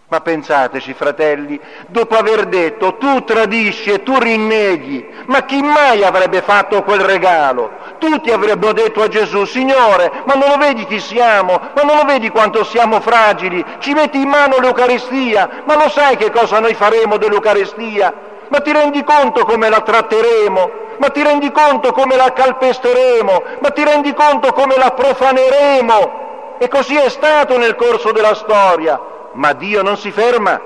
Ma 0.10 0.22
pensateci, 0.22 0.94
fratelli, 0.94 1.60
dopo 1.88 2.16
aver 2.16 2.46
detto 2.46 2.96
tu 2.96 3.26
tradisci 3.26 3.92
e 3.92 4.04
tu 4.04 4.18
rinneghi, 4.18 5.06
ma 5.26 5.44
chi 5.44 5.62
mai 5.62 6.02
avrebbe 6.06 6.42
fatto 6.42 6.82
quel 6.84 7.02
regalo? 7.02 7.72
Tutti 7.98 8.32
avrebbero 8.32 8.72
detto 8.72 9.02
a 9.02 9.10
Gesù, 9.10 9.44
Signore, 9.44 10.10
ma 10.24 10.36
non 10.36 10.48
lo 10.48 10.56
vedi 10.56 10.86
chi 10.86 11.02
siamo? 11.02 11.60
Ma 11.76 11.82
non 11.82 11.98
lo 11.98 12.06
vedi 12.06 12.30
quanto 12.30 12.64
siamo 12.64 13.02
fragili? 13.02 13.62
Ci 13.80 13.92
metti 13.92 14.22
in 14.22 14.30
mano 14.30 14.56
l'Eucaristia, 14.60 15.64
ma 15.66 15.76
lo 15.76 15.90
sai 15.90 16.16
che 16.16 16.32
cosa 16.32 16.62
noi 16.62 16.74
faremo 16.74 17.18
dell'Eucaristia? 17.18 18.14
Ma 18.48 18.62
ti 18.62 18.72
rendi 18.72 19.04
conto 19.04 19.44
come 19.44 19.68
la 19.68 19.82
tratteremo? 19.82 20.72
Ma 21.00 21.10
ti 21.10 21.22
rendi 21.22 21.52
conto 21.52 21.92
come 21.92 22.16
la 22.16 22.32
calpesteremo? 22.32 23.44
Ma 23.60 23.70
ti 23.72 23.84
rendi 23.84 24.14
conto 24.14 24.54
come 24.54 24.78
la 24.78 24.92
profaneremo? 24.92 26.56
E 26.60 26.70
così 26.70 26.96
è 26.96 27.10
stato 27.10 27.58
nel 27.58 27.76
corso 27.76 28.14
della 28.14 28.36
storia 28.36 29.16
ma 29.38 29.54
Dio 29.54 29.82
non 29.82 29.98
si 29.98 30.12
ferma, 30.12 30.60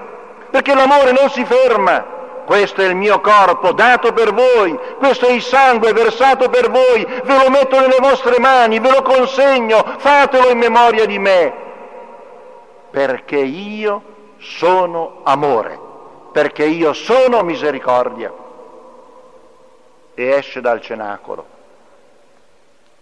perché 0.50 0.74
l'amore 0.74 1.12
non 1.12 1.30
si 1.30 1.46
ferma. 1.46 2.20
Questo 2.46 2.82
è 2.82 2.86
il 2.86 2.96
mio 2.96 3.22
corpo 3.22 3.72
dato 3.72 4.12
per 4.14 4.34
voi, 4.34 4.78
questo 4.98 5.28
è 5.28 5.32
il 5.32 5.42
sangue 5.42 5.94
versato 5.94 6.50
per 6.50 6.70
voi, 6.70 7.06
ve 7.06 7.38
lo 7.38 7.50
metto 7.50 7.80
nelle 7.80 7.98
vostre 8.00 8.40
mani, 8.40 8.80
ve 8.80 8.92
lo 8.92 9.02
consegno, 9.04 9.84
fatelo 9.98 10.50
in 10.50 10.58
memoria 10.58 11.06
di 11.06 11.20
me, 11.20 11.54
perché 12.90 13.38
io 13.38 14.02
sono 14.40 15.20
amore, 15.24 15.80
perché 16.32 16.66
io 16.66 16.94
sono 16.94 17.44
misericordia. 17.44 18.34
E 20.14 20.30
esce 20.30 20.60
dal 20.60 20.82
cenacolo, 20.82 21.46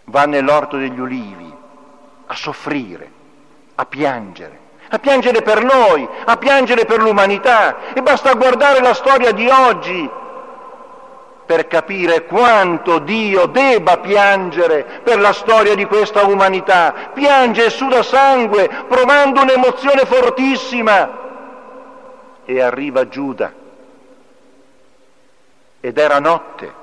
va 0.06 0.26
nell'orto 0.26 0.78
degli 0.78 1.00
ulivi 1.00 1.52
a 2.28 2.36
soffrire, 2.36 3.12
a 3.76 3.86
piangere 3.86 4.59
a 4.90 5.00
piangere 5.00 5.42
per 5.42 5.64
noi, 5.64 6.08
a 6.26 6.38
piangere 6.38 6.86
per 6.86 7.00
l'umanità. 7.00 7.94
E 7.94 8.02
basta 8.02 8.34
guardare 8.34 8.82
la 8.82 8.94
storia 8.94 9.32
di 9.32 9.48
oggi 9.48 10.10
per 11.46 11.68
capire 11.68 12.26
quanto 12.26 13.00
Dio 13.00 13.48
debba 13.48 13.98
piangere 13.98 15.02
per 15.04 15.20
la 15.20 15.34
storia 15.34 15.74
di 15.74 15.86
questa 15.86 16.24
umanità. 16.24 17.10
Piange 17.14 17.66
e 17.66 17.70
suda 17.72 18.04
sangue, 18.04 18.70
provando 18.88 19.42
un'emozione 19.42 20.06
fortissima. 20.06 21.18
E 22.46 22.62
arriva 22.62 23.08
Giuda. 23.08 23.54
Ed 25.82 25.98
era 25.98 26.20
notte. 26.20 26.74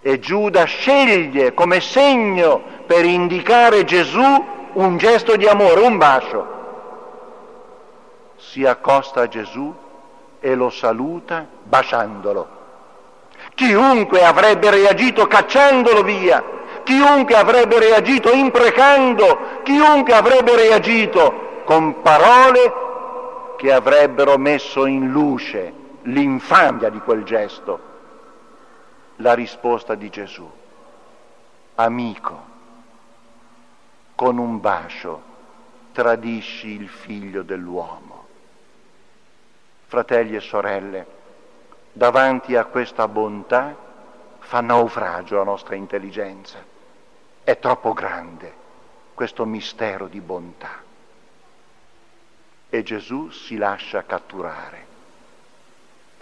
E 0.00 0.18
Giuda 0.18 0.64
sceglie 0.64 1.54
come 1.54 1.80
segno 1.80 2.62
per 2.86 3.04
indicare 3.04 3.84
Gesù 3.84 4.60
un 4.74 4.96
gesto 4.96 5.36
di 5.36 5.46
amore, 5.46 5.80
un 5.80 5.98
bacio. 5.98 6.46
Si 8.36 8.64
accosta 8.64 9.22
a 9.22 9.28
Gesù 9.28 9.74
e 10.40 10.54
lo 10.54 10.70
saluta 10.70 11.46
baciandolo. 11.62 12.60
Chiunque 13.54 14.24
avrebbe 14.24 14.70
reagito 14.70 15.26
cacciandolo 15.26 16.02
via, 16.02 16.42
chiunque 16.82 17.34
avrebbe 17.34 17.78
reagito 17.78 18.30
imprecando, 18.30 19.60
chiunque 19.62 20.14
avrebbe 20.14 20.56
reagito 20.56 21.60
con 21.64 22.00
parole 22.02 22.72
che 23.56 23.72
avrebbero 23.72 24.38
messo 24.38 24.86
in 24.86 25.10
luce 25.10 25.72
l'infamia 26.02 26.88
di 26.88 26.98
quel 26.98 27.22
gesto. 27.22 27.90
La 29.16 29.34
risposta 29.34 29.94
di 29.94 30.08
Gesù, 30.08 30.50
amico, 31.76 32.50
con 34.14 34.38
un 34.38 34.60
bacio 34.60 35.30
tradisci 35.92 36.68
il 36.68 36.88
figlio 36.88 37.42
dell'uomo. 37.42 38.26
Fratelli 39.86 40.36
e 40.36 40.40
sorelle, 40.40 41.06
davanti 41.92 42.56
a 42.56 42.64
questa 42.64 43.06
bontà 43.06 43.76
fa 44.38 44.60
naufragio 44.60 45.36
la 45.36 45.44
nostra 45.44 45.74
intelligenza. 45.74 46.58
È 47.44 47.58
troppo 47.58 47.92
grande 47.92 48.60
questo 49.14 49.44
mistero 49.44 50.06
di 50.06 50.20
bontà. 50.20 50.80
E 52.70 52.82
Gesù 52.82 53.30
si 53.30 53.56
lascia 53.56 54.04
catturare, 54.04 54.86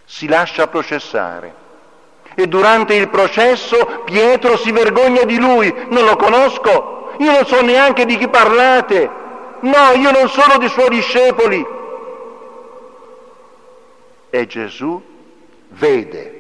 si 0.05 0.27
lascia 0.27 0.67
processare. 0.67 1.69
E 2.35 2.47
durante 2.47 2.95
il 2.95 3.09
processo 3.09 4.03
Pietro 4.05 4.57
si 4.57 4.73
vergogna 4.73 5.25
di 5.25 5.39
lui, 5.39 5.73
non 5.89 6.05
lo 6.05 6.17
conosco, 6.17 7.00
io 7.21 7.33
non 7.33 7.45
so 7.45 7.61
neanche 7.61 8.07
di 8.07 8.17
chi 8.17 8.29
parlate, 8.29 9.11
no, 9.61 9.93
io 9.95 10.11
non 10.11 10.29
sono 10.31 10.57
dei 10.57 10.71
suoi 10.71 10.89
discepoli. 10.89 11.67
E 14.31 14.47
Gesù 14.47 15.03
vede 15.69 16.39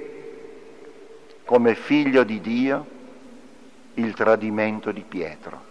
come 1.44 1.74
figlio 1.74 2.22
di 2.22 2.40
Dio 2.40 2.86
il 3.94 4.14
tradimento 4.14 4.90
di 4.90 5.04
Pietro. 5.06 5.68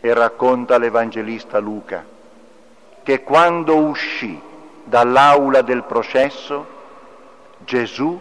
E 0.00 0.14
racconta 0.14 0.78
l'Evangelista 0.78 1.58
Luca 1.58 2.06
che 3.02 3.22
quando 3.22 3.76
uscì 3.76 4.40
dall'aula 4.84 5.60
del 5.60 5.82
processo, 5.84 6.66
Gesù 7.58 8.18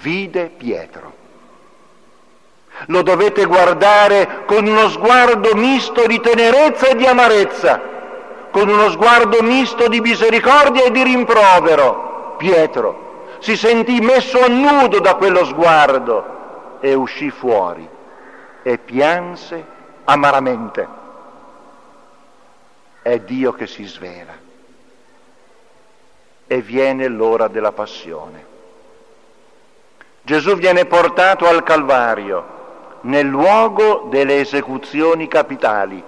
vide 0.00 0.46
Pietro. 0.56 1.15
Lo 2.86 3.02
dovete 3.02 3.44
guardare 3.46 4.44
con 4.44 4.66
uno 4.66 4.88
sguardo 4.88 5.54
misto 5.54 6.06
di 6.06 6.20
tenerezza 6.20 6.88
e 6.88 6.96
di 6.96 7.06
amarezza, 7.06 7.80
con 8.50 8.68
uno 8.68 8.90
sguardo 8.90 9.42
misto 9.42 9.88
di 9.88 10.00
misericordia 10.00 10.84
e 10.84 10.90
di 10.90 11.02
rimprovero 11.02 12.34
Pietro 12.36 13.06
si 13.38 13.56
sentì 13.56 14.00
messo 14.00 14.42
a 14.42 14.48
nudo 14.48 15.00
da 15.00 15.14
quello 15.14 15.44
sguardo 15.44 16.78
e 16.80 16.94
uscì 16.94 17.30
fuori 17.30 17.88
e 18.62 18.78
pianse 18.78 19.64
amaramente. 20.04 21.04
È 23.02 23.18
Dio 23.20 23.52
che 23.52 23.66
si 23.66 23.84
svela 23.84 24.34
e 26.46 26.60
viene 26.60 27.06
l'ora 27.08 27.48
della 27.48 27.72
passione. 27.72 28.54
Gesù 30.22 30.56
viene 30.56 30.86
portato 30.86 31.46
al 31.46 31.62
Calvario, 31.62 32.55
nel 33.06 33.26
luogo 33.26 34.06
delle 34.08 34.40
esecuzioni 34.40 35.26
capitali 35.28 36.02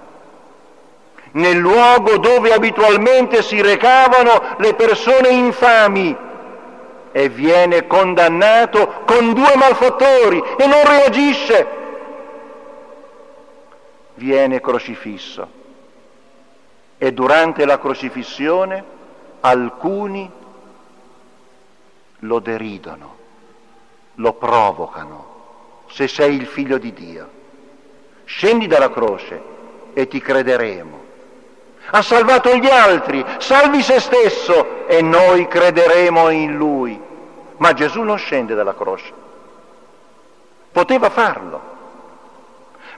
nel 1.33 1.57
luogo 1.57 2.17
dove 2.19 2.53
abitualmente 2.53 3.43
si 3.43 3.61
recavano 3.61 4.57
le 4.59 4.75
persone 4.75 5.29
infami 5.29 6.17
e 7.13 7.29
viene 7.29 7.87
condannato 7.87 9.03
con 9.05 9.35
due 9.35 9.55
malfattori 9.57 10.43
e 10.57 10.67
non 10.67 10.85
reagisce. 10.85 11.67
Viene 14.15 14.61
crocifisso 14.61 15.57
e 16.99 17.13
durante 17.13 17.65
la 17.65 17.79
crocifissione 17.79 18.85
alcuni 19.41 20.31
lo 22.21 22.39
deridono, 22.41 23.17
lo 24.15 24.33
provocano, 24.33 25.28
se 25.91 26.09
sei 26.09 26.37
il 26.37 26.47
figlio 26.47 26.79
di 26.79 26.93
Dio. 26.93 27.29
Scendi 28.25 28.67
dalla 28.67 28.91
croce 28.91 29.41
e 29.95 30.07
ti 30.07 30.21
crederemo 30.21 31.07
ha 31.91 32.03
salvato 32.03 32.55
gli 32.55 32.69
altri, 32.69 33.25
salvi 33.39 33.83
se 33.83 33.99
stesso 34.01 34.87
e 34.87 35.01
noi 35.01 35.49
crederemo 35.49 36.29
in 36.29 36.57
lui. 36.57 37.01
Ma 37.57 37.73
Gesù 37.73 38.03
non 38.03 38.19
scende 38.19 38.55
dalla 38.55 38.75
croce. 38.75 39.13
Poteva 40.71 41.09
farlo. 41.09 41.77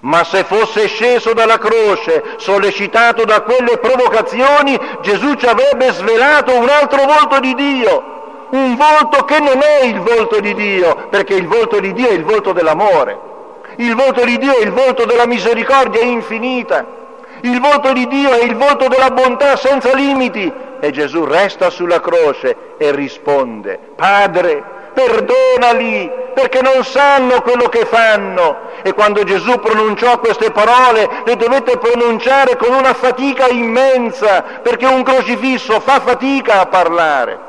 Ma 0.00 0.24
se 0.24 0.44
fosse 0.44 0.86
sceso 0.88 1.34
dalla 1.34 1.58
croce, 1.58 2.34
sollecitato 2.38 3.24
da 3.24 3.42
quelle 3.42 3.78
provocazioni, 3.78 4.78
Gesù 5.02 5.34
ci 5.34 5.46
avrebbe 5.46 5.92
svelato 5.92 6.56
un 6.56 6.68
altro 6.68 7.04
volto 7.04 7.38
di 7.38 7.54
Dio, 7.54 8.19
un 8.50 8.76
volto 8.76 9.24
che 9.24 9.38
non 9.38 9.60
è 9.60 9.84
il 9.84 10.00
volto 10.00 10.40
di 10.40 10.54
Dio, 10.54 11.08
perché 11.08 11.34
il 11.34 11.46
volto 11.46 11.80
di 11.80 11.92
Dio 11.92 12.08
è 12.08 12.12
il 12.12 12.24
volto 12.24 12.52
dell'amore, 12.52 13.28
il 13.76 13.94
volto 13.94 14.24
di 14.24 14.36
Dio 14.38 14.56
è 14.56 14.62
il 14.62 14.72
volto 14.72 15.04
della 15.04 15.26
misericordia 15.26 16.02
infinita. 16.02 16.98
Il 17.42 17.58
volto 17.60 17.92
di 17.94 18.06
Dio 18.06 18.32
è 18.32 18.42
il 18.42 18.54
volto 18.54 18.88
della 18.88 19.10
bontà 19.10 19.56
senza 19.56 19.94
limiti. 19.94 20.52
E 20.80 20.90
Gesù 20.90 21.24
resta 21.24 21.70
sulla 21.70 22.00
croce 22.00 22.74
e 22.76 22.90
risponde, 22.92 23.78
Padre, 23.96 24.62
perdonali 24.92 26.10
perché 26.34 26.60
non 26.60 26.84
sanno 26.84 27.40
quello 27.40 27.68
che 27.68 27.86
fanno. 27.86 28.68
E 28.82 28.92
quando 28.92 29.24
Gesù 29.24 29.58
pronunciò 29.60 30.18
queste 30.18 30.50
parole 30.50 31.08
le 31.24 31.36
dovette 31.36 31.78
pronunciare 31.78 32.56
con 32.56 32.74
una 32.74 32.92
fatica 32.92 33.46
immensa, 33.46 34.42
perché 34.62 34.84
un 34.84 35.02
crocifisso 35.02 35.80
fa 35.80 36.00
fatica 36.00 36.60
a 36.60 36.66
parlare. 36.66 37.48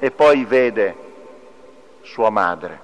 E 0.00 0.10
poi 0.10 0.44
vede 0.44 0.96
sua 2.02 2.30
madre. 2.30 2.80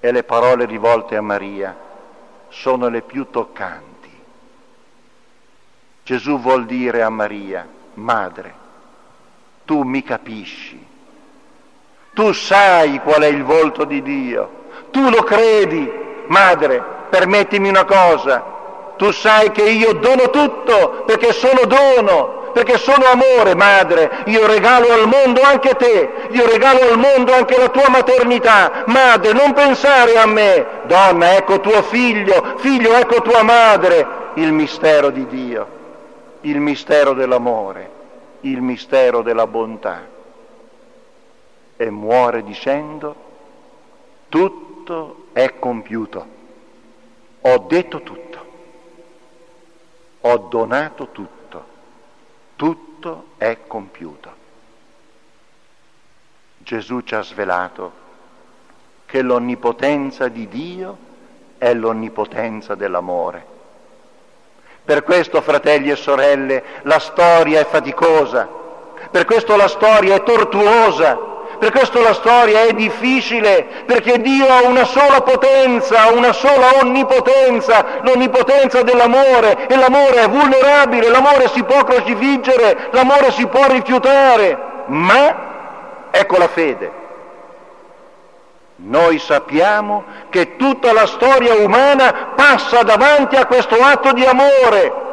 E 0.00 0.12
le 0.12 0.22
parole 0.24 0.66
rivolte 0.66 1.16
a 1.16 1.22
Maria 1.22 1.74
sono 2.48 2.88
le 2.88 3.02
più 3.02 3.30
toccanti. 3.30 3.96
Gesù 6.02 6.38
vuol 6.40 6.66
dire 6.66 7.02
a 7.02 7.10
Maria, 7.10 7.66
madre, 7.94 8.54
tu 9.64 9.82
mi 9.82 10.02
capisci, 10.02 10.84
tu 12.14 12.32
sai 12.32 13.00
qual 13.00 13.22
è 13.22 13.26
il 13.26 13.44
volto 13.44 13.84
di 13.84 14.00
Dio, 14.02 14.50
tu 14.90 15.10
lo 15.10 15.22
credi, 15.22 15.88
madre, 16.28 16.82
permettimi 17.10 17.68
una 17.68 17.84
cosa, 17.84 18.42
tu 18.96 19.10
sai 19.12 19.52
che 19.52 19.62
io 19.68 19.92
dono 19.92 20.30
tutto 20.30 21.04
perché 21.04 21.32
sono 21.32 21.66
dono, 21.66 22.37
perché 22.58 22.76
sono 22.76 23.04
amore, 23.06 23.54
madre, 23.54 24.24
io 24.26 24.44
regalo 24.44 24.92
al 24.92 25.06
mondo 25.06 25.40
anche 25.42 25.74
te, 25.76 26.28
io 26.30 26.44
regalo 26.44 26.80
al 26.90 26.98
mondo 26.98 27.32
anche 27.32 27.56
la 27.56 27.68
tua 27.68 27.88
maternità, 27.88 28.82
madre, 28.86 29.32
non 29.32 29.52
pensare 29.52 30.18
a 30.18 30.26
me, 30.26 30.66
donna, 30.86 31.36
ecco 31.36 31.60
tuo 31.60 31.82
figlio, 31.84 32.56
figlio, 32.56 32.94
ecco 32.94 33.22
tua 33.22 33.44
madre, 33.44 34.32
il 34.34 34.50
mistero 34.50 35.10
di 35.10 35.24
Dio, 35.28 35.68
il 36.40 36.58
mistero 36.58 37.12
dell'amore, 37.12 37.90
il 38.40 38.60
mistero 38.60 39.22
della 39.22 39.46
bontà. 39.46 40.16
E 41.76 41.90
muore 41.90 42.42
dicendo, 42.42 43.14
tutto 44.28 45.26
è 45.32 45.60
compiuto, 45.60 46.26
ho 47.40 47.58
detto 47.68 48.02
tutto, 48.02 48.46
ho 50.22 50.36
donato 50.38 51.08
tutto 51.12 51.37
tutto 52.58 53.26
è 53.36 53.58
compiuto. 53.68 54.34
Gesù 56.58 57.02
ci 57.02 57.14
ha 57.14 57.22
svelato 57.22 57.92
che 59.06 59.22
l'onnipotenza 59.22 60.26
di 60.26 60.48
Dio 60.48 60.98
è 61.56 61.72
l'onnipotenza 61.72 62.74
dell'amore. 62.74 63.46
Per 64.84 65.04
questo, 65.04 65.40
fratelli 65.40 65.90
e 65.90 65.96
sorelle, 65.96 66.64
la 66.82 66.98
storia 66.98 67.60
è 67.60 67.64
faticosa, 67.64 68.48
per 69.08 69.24
questo 69.24 69.54
la 69.54 69.68
storia 69.68 70.16
è 70.16 70.22
tortuosa, 70.24 71.27
per 71.58 71.72
questo 71.72 72.00
la 72.02 72.14
storia 72.14 72.62
è 72.62 72.72
difficile, 72.72 73.66
perché 73.84 74.20
Dio 74.20 74.46
ha 74.46 74.62
una 74.62 74.84
sola 74.84 75.20
potenza, 75.22 76.10
una 76.12 76.32
sola 76.32 76.78
onnipotenza, 76.80 77.84
l'onnipotenza 78.02 78.82
dell'amore, 78.82 79.66
e 79.66 79.76
l'amore 79.76 80.22
è 80.22 80.28
vulnerabile, 80.28 81.08
l'amore 81.08 81.48
si 81.48 81.62
può 81.64 81.82
crocifiggere, 81.84 82.88
l'amore 82.92 83.32
si 83.32 83.46
può 83.46 83.66
rifiutare, 83.66 84.58
ma 84.86 86.08
ecco 86.10 86.38
la 86.38 86.48
fede. 86.48 86.92
Noi 88.76 89.18
sappiamo 89.18 90.04
che 90.30 90.56
tutta 90.56 90.92
la 90.92 91.06
storia 91.06 91.54
umana 91.54 92.32
passa 92.36 92.84
davanti 92.84 93.34
a 93.34 93.46
questo 93.46 93.74
atto 93.74 94.12
di 94.12 94.24
amore 94.24 95.06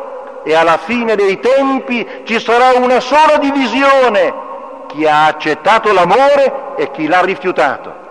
e 0.44 0.54
alla 0.54 0.78
fine 0.78 1.16
dei 1.16 1.40
tempi 1.40 2.08
ci 2.26 2.40
sarà 2.40 2.78
una 2.78 3.00
sola 3.00 3.38
divisione, 3.38 4.45
chi 4.96 5.06
ha 5.06 5.26
accettato 5.26 5.92
l'amore 5.92 6.76
e 6.78 6.90
chi 6.92 7.08
l'ha 7.08 7.22
rifiutato. 7.22 8.04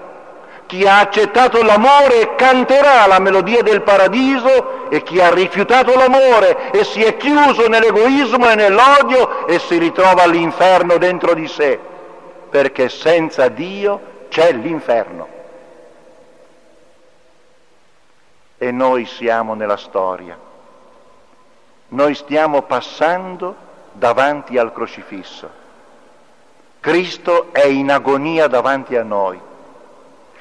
Chi 0.66 0.86
ha 0.86 1.00
accettato 1.00 1.62
l'amore 1.62 2.34
canterà 2.36 3.06
la 3.06 3.18
melodia 3.18 3.62
del 3.62 3.82
paradiso 3.82 4.90
e 4.90 5.02
chi 5.02 5.20
ha 5.20 5.32
rifiutato 5.32 5.94
l'amore 5.94 6.70
e 6.72 6.84
si 6.84 7.02
è 7.02 7.16
chiuso 7.16 7.68
nell'egoismo 7.68 8.48
e 8.50 8.54
nell'odio 8.54 9.46
e 9.46 9.58
si 9.58 9.78
ritrova 9.78 10.22
all'inferno 10.22 10.96
dentro 10.98 11.34
di 11.34 11.46
sé, 11.48 11.78
perché 12.50 12.88
senza 12.88 13.48
Dio 13.48 14.26
c'è 14.28 14.52
l'inferno. 14.52 15.28
E 18.58 18.70
noi 18.70 19.04
siamo 19.06 19.54
nella 19.54 19.76
storia. 19.76 20.38
Noi 21.88 22.14
stiamo 22.14 22.62
passando 22.62 23.54
davanti 23.92 24.56
al 24.58 24.72
crocifisso 24.72 25.62
Cristo 26.84 27.50
è 27.50 27.64
in 27.64 27.90
agonia 27.90 28.46
davanti 28.46 28.94
a 28.94 29.02
noi. 29.02 29.40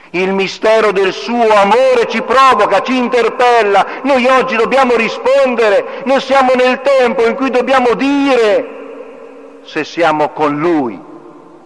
Il 0.10 0.34
mistero 0.34 0.92
del 0.92 1.14
suo 1.14 1.48
amore 1.54 2.06
ci 2.10 2.22
provoca, 2.22 2.82
ci 2.82 2.98
interpella. 2.98 4.02
Noi 4.04 4.28
oggi 4.28 4.58
dobbiamo 4.58 4.94
rispondere, 4.98 6.02
noi 6.04 6.20
siamo 6.20 6.52
nel 6.54 6.82
tempo 6.82 7.26
in 7.26 7.36
cui 7.36 7.50
dobbiamo 7.50 7.94
dire 7.94 9.62
se 9.64 9.86
siamo 9.86 10.32
con 10.32 10.60
Lui 10.60 11.02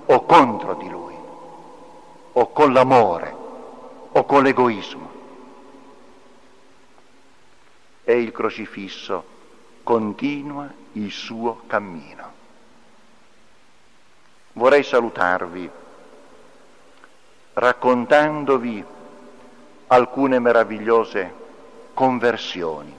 o 0.05 0.25
contro 0.25 0.75
di 0.75 0.87
Lui, 0.87 1.15
o 2.33 2.51
con 2.51 2.71
l'amore 2.71 3.35
o 4.11 4.25
con 4.25 4.43
l'egoismo. 4.43 5.09
E 8.03 8.21
il 8.21 8.31
crocifisso 8.31 9.23
continua 9.81 10.69
il 10.91 11.09
suo 11.09 11.61
cammino 11.65 12.16
vorrei 14.67 14.83
salutarvi 14.83 15.71
raccontandovi 17.53 18.83
alcune 19.87 20.39
meravigliose 20.39 21.33
conversioni 21.93 22.93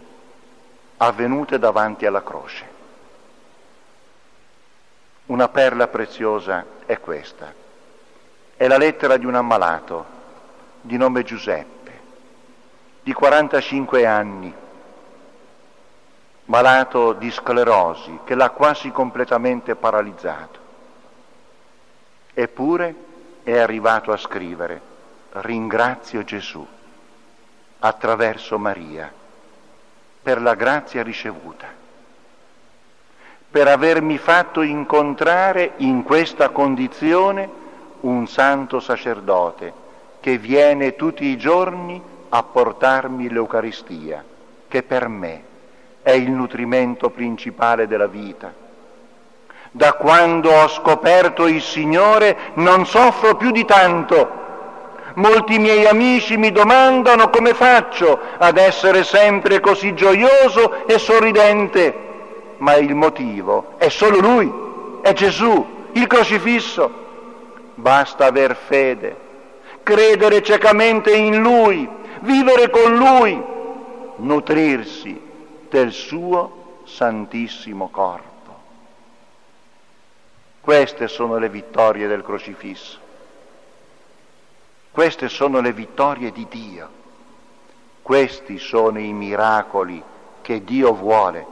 avvenute 0.97 1.59
davanti 1.59 2.07
alla 2.07 2.23
croce. 2.23 2.77
Una 5.27 5.51
perla 5.51 5.89
preziosa 5.89 6.65
è 6.87 6.99
questa. 7.01 7.53
È 8.57 8.67
la 8.67 8.79
lettera 8.79 9.19
di 9.19 9.27
un 9.27 9.35
ammalato 9.35 10.07
di 10.81 10.97
nome 10.97 11.23
Giuseppe, 11.23 12.01
di 13.03 13.13
45 13.13 14.07
anni, 14.07 14.55
malato 16.47 17.13
di 17.13 17.31
sclerosi 17.31 18.21
che 18.25 18.35
l'ha 18.35 18.49
quasi 18.49 18.91
completamente 18.91 19.77
paralizzato. 19.77 20.58
Eppure 22.41 22.95
è 23.43 23.59
arrivato 23.59 24.13
a 24.13 24.17
scrivere, 24.17 24.81
ringrazio 25.31 26.23
Gesù 26.23 26.65
attraverso 27.81 28.61
Maria 28.61 29.13
per 30.23 30.41
la 30.41 30.55
grazia 30.55 31.03
ricevuta, 31.03 31.67
per 33.51 33.67
avermi 33.67 34.19
fatto 34.19 34.63
incontrare 34.63 35.73
in 35.79 36.05
questa 36.05 36.51
condizione 36.51 37.51
un 38.03 38.29
santo 38.29 38.79
sacerdote 38.79 39.73
che 40.21 40.39
viene 40.39 40.95
tutti 40.95 41.25
i 41.25 41.37
giorni 41.37 42.01
a 42.29 42.41
portarmi 42.45 43.29
l'Eucaristia, 43.31 44.25
che 44.69 44.85
per 44.85 45.09
me 45.09 45.43
è 46.03 46.13
il 46.13 46.31
nutrimento 46.31 47.11
principale 47.11 47.89
della 47.89 48.07
vita 48.07 48.67
da 49.73 49.95
quando 49.95 50.51
ho 50.51 50.69
scoperto 50.69 51.47
il 51.47 51.63
Signore 51.63 52.37
non 52.55 52.87
soffro 52.87 53.37
più 53.37 53.51
di 53.51 53.65
tanto. 53.65 54.37
Molti 55.15 55.59
miei 55.59 55.87
amici 55.87 56.37
mi 56.37 56.53
domandano 56.53 57.29
come 57.29 57.55
faccio 57.55 58.19
ad 58.39 58.57
essere 58.57 59.03
sempre 59.03 59.61
così 59.61 59.95
gioioso 59.95 60.87
e 60.87 60.99
sorridente, 60.99 62.07
ma 62.59 62.77
il 62.77 62.95
motivo 62.95 63.75
è 63.79 63.89
solo 63.89 64.21
Lui, 64.21 64.53
è 65.03 65.13
Gesù, 65.13 65.67
il 65.93 66.07
crocifisso. 66.07 67.07
Basta 67.75 68.27
aver 68.27 68.57
fede, 68.57 69.17
credere 69.83 70.43
ciecamente 70.43 71.15
in 71.15 71.41
Lui, 71.41 71.89
vivere 72.21 72.71
con 72.71 72.97
Lui, 72.97 73.43
nutrirsi 74.17 75.21
del 75.69 75.93
suo 75.93 76.81
santissimo 76.85 77.89
corpo. 77.91 78.28
Queste 80.61 81.09
sono 81.09 81.39
le 81.39 81.49
vittorie 81.49 82.07
del 82.07 82.23
crocifisso. 82.23 82.99
Queste 84.91 85.29
sono 85.29 85.61
le 85.61 85.73
vittorie 85.73 86.33
di 86.33 86.47
Dio. 86.49 86.89
Questi 88.03 88.59
sono 88.59 88.99
i 88.99 89.13
miracoli 89.13 90.03
che 90.43 90.65
Dio 90.65 90.93
vuole. 90.95 91.47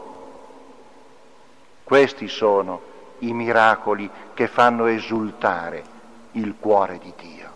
Questi 1.84 2.28
sono 2.28 2.80
i 3.20 3.32
miracoli 3.32 4.10
che 4.34 4.48
fanno 4.48 4.86
esultare 4.86 5.84
il 6.32 6.54
cuore 6.58 6.98
di 6.98 7.12
Dio. 7.16 7.50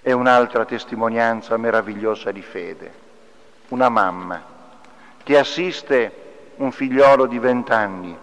È 0.00 0.12
un'altra 0.12 0.64
testimonianza 0.64 1.56
meravigliosa 1.56 2.30
di 2.30 2.42
fede. 2.42 2.92
Una 3.68 3.88
mamma 3.88 4.42
che 5.22 5.38
assiste 5.38 6.52
un 6.56 6.70
figliolo 6.70 7.26
di 7.26 7.38
vent'anni 7.38 8.16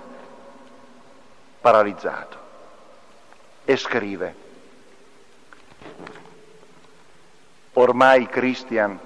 paralizzato 1.61 2.37
e 3.63 3.77
scrive, 3.77 4.35
ormai 7.73 8.27
Christian 8.27 8.99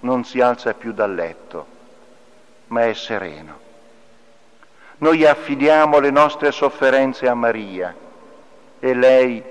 non 0.00 0.24
si 0.24 0.40
alza 0.40 0.74
più 0.74 0.92
dal 0.92 1.14
letto, 1.14 1.66
ma 2.68 2.84
è 2.84 2.92
sereno. 2.92 3.68
Noi 4.98 5.24
affidiamo 5.24 5.98
le 5.98 6.10
nostre 6.10 6.52
sofferenze 6.52 7.26
a 7.26 7.34
Maria 7.34 7.94
e 8.78 8.94
lei 8.94 9.42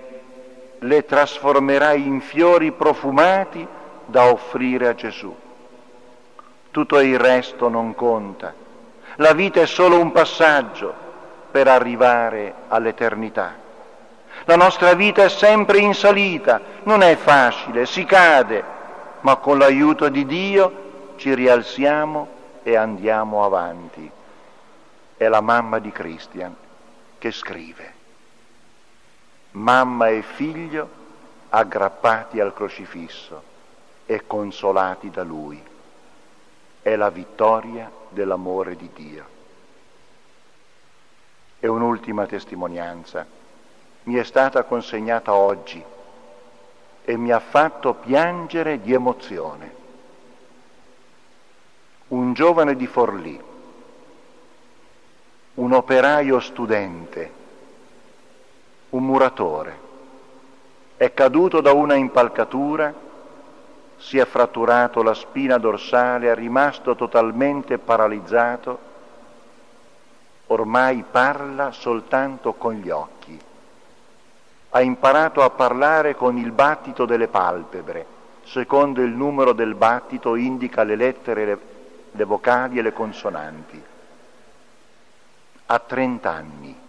le 0.77 1.05
trasformerà 1.05 1.93
in 1.93 2.21
fiori 2.21 2.71
profumati 2.71 3.67
da 4.05 4.31
offrire 4.31 4.87
a 4.87 4.95
Gesù. 4.95 5.35
Tutto 6.71 6.99
il 6.99 7.17
resto 7.17 7.67
non 7.67 7.95
conta. 7.95 8.53
La 9.15 9.33
vita 9.33 9.59
è 9.59 9.65
solo 9.65 9.99
un 9.99 10.11
passaggio 10.11 11.07
per 11.51 11.67
arrivare 11.67 12.53
all'eternità. 12.67 13.67
La 14.45 14.55
nostra 14.55 14.93
vita 14.93 15.23
è 15.23 15.29
sempre 15.29 15.79
in 15.79 15.93
salita, 15.93 16.61
non 16.83 17.01
è 17.01 17.15
facile, 17.15 17.85
si 17.85 18.05
cade, 18.05 18.63
ma 19.21 19.35
con 19.37 19.57
l'aiuto 19.57 20.09
di 20.09 20.25
Dio 20.25 21.13
ci 21.17 21.33
rialziamo 21.33 22.27
e 22.63 22.75
andiamo 22.75 23.43
avanti. 23.43 24.09
È 25.17 25.27
la 25.27 25.41
mamma 25.41 25.79
di 25.79 25.91
Christian 25.91 26.55
che 27.17 27.31
scrive. 27.31 27.93
Mamma 29.51 30.07
e 30.07 30.21
figlio 30.21 30.89
aggrappati 31.49 32.39
al 32.39 32.53
crocifisso 32.53 33.43
e 34.05 34.25
consolati 34.25 35.09
da 35.09 35.23
lui. 35.23 35.61
È 36.81 36.95
la 36.95 37.09
vittoria 37.09 37.91
dell'amore 38.09 38.75
di 38.75 38.89
Dio. 38.93 39.38
E 41.59 41.67
un'ultima 41.67 42.25
testimonianza 42.25 43.25
mi 44.03 44.15
è 44.15 44.23
stata 44.23 44.63
consegnata 44.63 45.33
oggi 45.33 45.83
e 47.03 47.17
mi 47.17 47.31
ha 47.31 47.39
fatto 47.39 47.93
piangere 47.95 48.81
di 48.81 48.93
emozione. 48.93 49.75
Un 52.07 52.33
giovane 52.33 52.75
di 52.75 52.87
Forlì, 52.87 53.39
un 55.55 55.73
operaio 55.73 56.39
studente, 56.39 57.31
un 58.89 59.05
muratore, 59.05 59.87
è 60.97 61.13
caduto 61.13 61.61
da 61.61 61.73
una 61.73 61.95
impalcatura 61.95 63.07
si 63.99 64.17
è 64.17 64.25
fratturato 64.25 65.03
la 65.03 65.13
spina 65.13 65.57
dorsale, 65.57 66.31
è 66.31 66.35
rimasto 66.35 66.95
totalmente 66.95 67.77
paralizzato, 67.77 68.79
ormai 70.49 71.03
parla 71.09 71.71
soltanto 71.71 72.53
con 72.53 72.73
gli 72.75 72.89
occhi. 72.89 73.39
Ha 74.71 74.81
imparato 74.81 75.41
a 75.41 75.49
parlare 75.49 76.15
con 76.15 76.37
il 76.37 76.51
battito 76.51 77.05
delle 77.05 77.27
palpebre, 77.27 78.05
secondo 78.43 79.01
il 79.01 79.11
numero 79.11 79.53
del 79.53 79.73
battito 79.73 80.35
indica 80.35 80.83
le 80.83 80.95
lettere, 80.95 81.45
le, 81.45 81.59
le 82.11 82.23
vocali 82.23 82.77
e 82.77 82.81
le 82.81 82.93
consonanti. 82.93 83.83
A 85.65 85.79
30 85.79 86.31
anni 86.31 86.79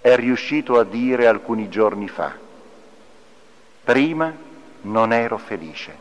è 0.00 0.16
riuscito 0.16 0.78
a 0.78 0.84
dire 0.84 1.26
alcuni 1.26 1.68
giorni 1.68 2.08
fa, 2.08 2.46
Prima 3.88 4.30
non 4.82 5.14
ero 5.14 5.38
felice, 5.38 5.96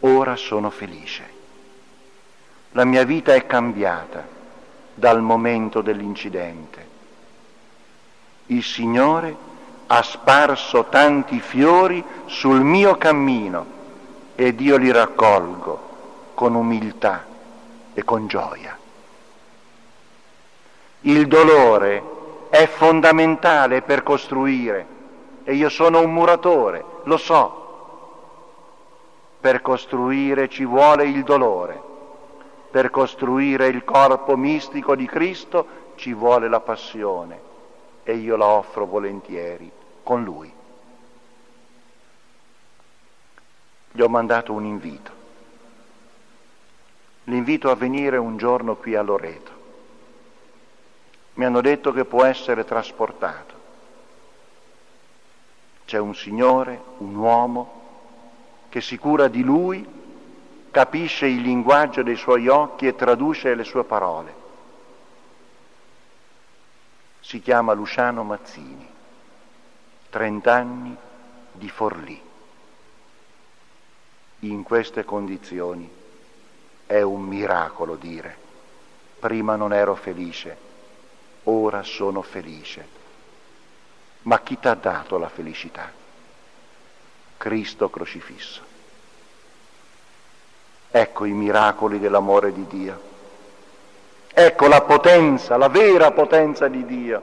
ora 0.00 0.36
sono 0.36 0.68
felice. 0.68 1.31
La 2.72 2.84
mia 2.84 3.04
vita 3.04 3.34
è 3.34 3.46
cambiata 3.46 4.26
dal 4.94 5.20
momento 5.20 5.82
dell'incidente. 5.82 6.88
Il 8.46 8.62
Signore 8.62 9.36
ha 9.86 10.02
sparso 10.02 10.84
tanti 10.84 11.38
fiori 11.40 12.02
sul 12.26 12.62
mio 12.62 12.96
cammino 12.96 13.66
ed 14.34 14.58
io 14.60 14.78
li 14.78 14.90
raccolgo 14.90 15.90
con 16.32 16.54
umiltà 16.54 17.26
e 17.92 18.02
con 18.04 18.26
gioia. 18.26 18.78
Il 21.02 21.26
dolore 21.26 22.02
è 22.48 22.66
fondamentale 22.66 23.82
per 23.82 24.02
costruire 24.02 24.86
e 25.44 25.54
io 25.54 25.68
sono 25.68 26.00
un 26.00 26.12
muratore, 26.12 26.84
lo 27.04 27.16
so. 27.18 27.60
Per 29.40 29.60
costruire 29.60 30.48
ci 30.48 30.64
vuole 30.64 31.04
il 31.04 31.22
dolore, 31.22 31.82
per 32.72 32.90
costruire 32.90 33.68
il 33.68 33.84
corpo 33.84 34.36
mistico 34.36 34.96
di 34.96 35.06
Cristo 35.06 35.92
ci 35.94 36.12
vuole 36.12 36.48
la 36.48 36.58
passione 36.58 37.40
e 38.02 38.16
io 38.16 38.34
la 38.34 38.46
offro 38.46 38.86
volentieri 38.86 39.70
con 40.02 40.24
Lui. 40.24 40.52
Gli 43.92 44.00
ho 44.00 44.08
mandato 44.08 44.52
un 44.52 44.64
invito, 44.64 45.10
l'invito 47.24 47.70
a 47.70 47.76
venire 47.76 48.16
un 48.16 48.36
giorno 48.36 48.74
qui 48.74 48.96
a 48.96 49.02
Loreto. 49.02 49.60
Mi 51.34 51.44
hanno 51.44 51.60
detto 51.60 51.92
che 51.92 52.04
può 52.04 52.24
essere 52.24 52.64
trasportato 52.64 53.60
c'è 55.92 55.98
un 55.98 56.14
Signore, 56.14 56.80
un 56.98 57.14
uomo, 57.14 57.80
che 58.70 58.80
si 58.80 58.96
cura 58.96 59.28
di 59.28 59.42
lui, 59.42 59.86
capisce 60.72 61.26
il 61.26 61.40
linguaggio 61.40 62.02
dei 62.02 62.16
suoi 62.16 62.48
occhi 62.48 62.88
e 62.88 62.96
traduce 62.96 63.54
le 63.54 63.62
sue 63.62 63.84
parole. 63.84 64.34
Si 67.20 67.40
chiama 67.40 67.72
Luciano 67.72 68.24
Mazzini, 68.24 68.88
30 70.10 70.52
anni 70.52 70.96
di 71.52 71.68
Forlì. 71.68 72.20
In 74.40 74.64
queste 74.64 75.04
condizioni 75.04 75.88
è 76.86 77.00
un 77.00 77.22
miracolo 77.22 77.94
dire, 77.94 78.36
prima 79.20 79.54
non 79.54 79.72
ero 79.72 79.94
felice, 79.94 80.56
ora 81.44 81.84
sono 81.84 82.22
felice 82.22 83.00
ma 84.22 84.40
chi 84.40 84.58
ti 84.58 84.68
ha 84.68 84.74
dato 84.74 85.18
la 85.18 85.28
felicità? 85.28 85.90
Cristo 87.36 87.90
crocifisso. 87.90 88.71
Ecco 90.92 91.24
i 91.24 91.32
miracoli 91.32 91.98
dell'amore 91.98 92.52
di 92.52 92.66
Dio. 92.68 93.00
Ecco 94.32 94.68
la 94.68 94.82
potenza, 94.82 95.56
la 95.56 95.68
vera 95.68 96.12
potenza 96.12 96.68
di 96.68 96.84
Dio, 96.84 97.22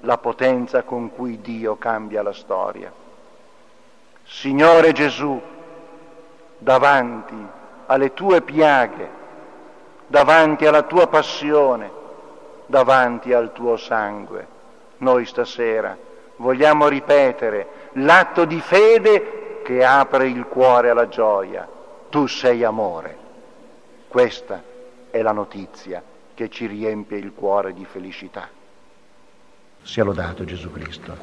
la 0.00 0.16
potenza 0.16 0.82
con 0.84 1.12
cui 1.12 1.40
Dio 1.40 1.76
cambia 1.76 2.22
la 2.22 2.32
storia. 2.32 2.90
Signore 4.24 4.92
Gesù, 4.92 5.38
davanti 6.58 7.46
alle 7.86 8.14
tue 8.14 8.40
piaghe, 8.42 9.08
davanti 10.06 10.66
alla 10.66 10.82
tua 10.82 11.08
passione, 11.08 11.90
davanti 12.66 13.32
al 13.32 13.52
tuo 13.52 13.76
sangue, 13.76 14.46
noi 14.98 15.26
stasera 15.26 15.96
vogliamo 16.36 16.88
ripetere 16.88 17.90
l'atto 17.92 18.44
di 18.44 18.60
fede 18.60 19.60
che 19.64 19.84
apre 19.84 20.28
il 20.28 20.46
cuore 20.46 20.90
alla 20.90 21.08
gioia. 21.08 21.66
Tu 22.16 22.26
sei 22.28 22.64
amore. 22.64 23.14
Questa 24.08 24.62
è 25.10 25.20
la 25.20 25.32
notizia 25.32 26.02
che 26.32 26.48
ci 26.48 26.64
riempie 26.64 27.18
il 27.18 27.34
cuore 27.34 27.74
di 27.74 27.84
felicità. 27.84 28.48
Sia 29.82 30.02
lodato 30.02 30.42
Gesù 30.44 30.70
Cristo. 30.70 31.14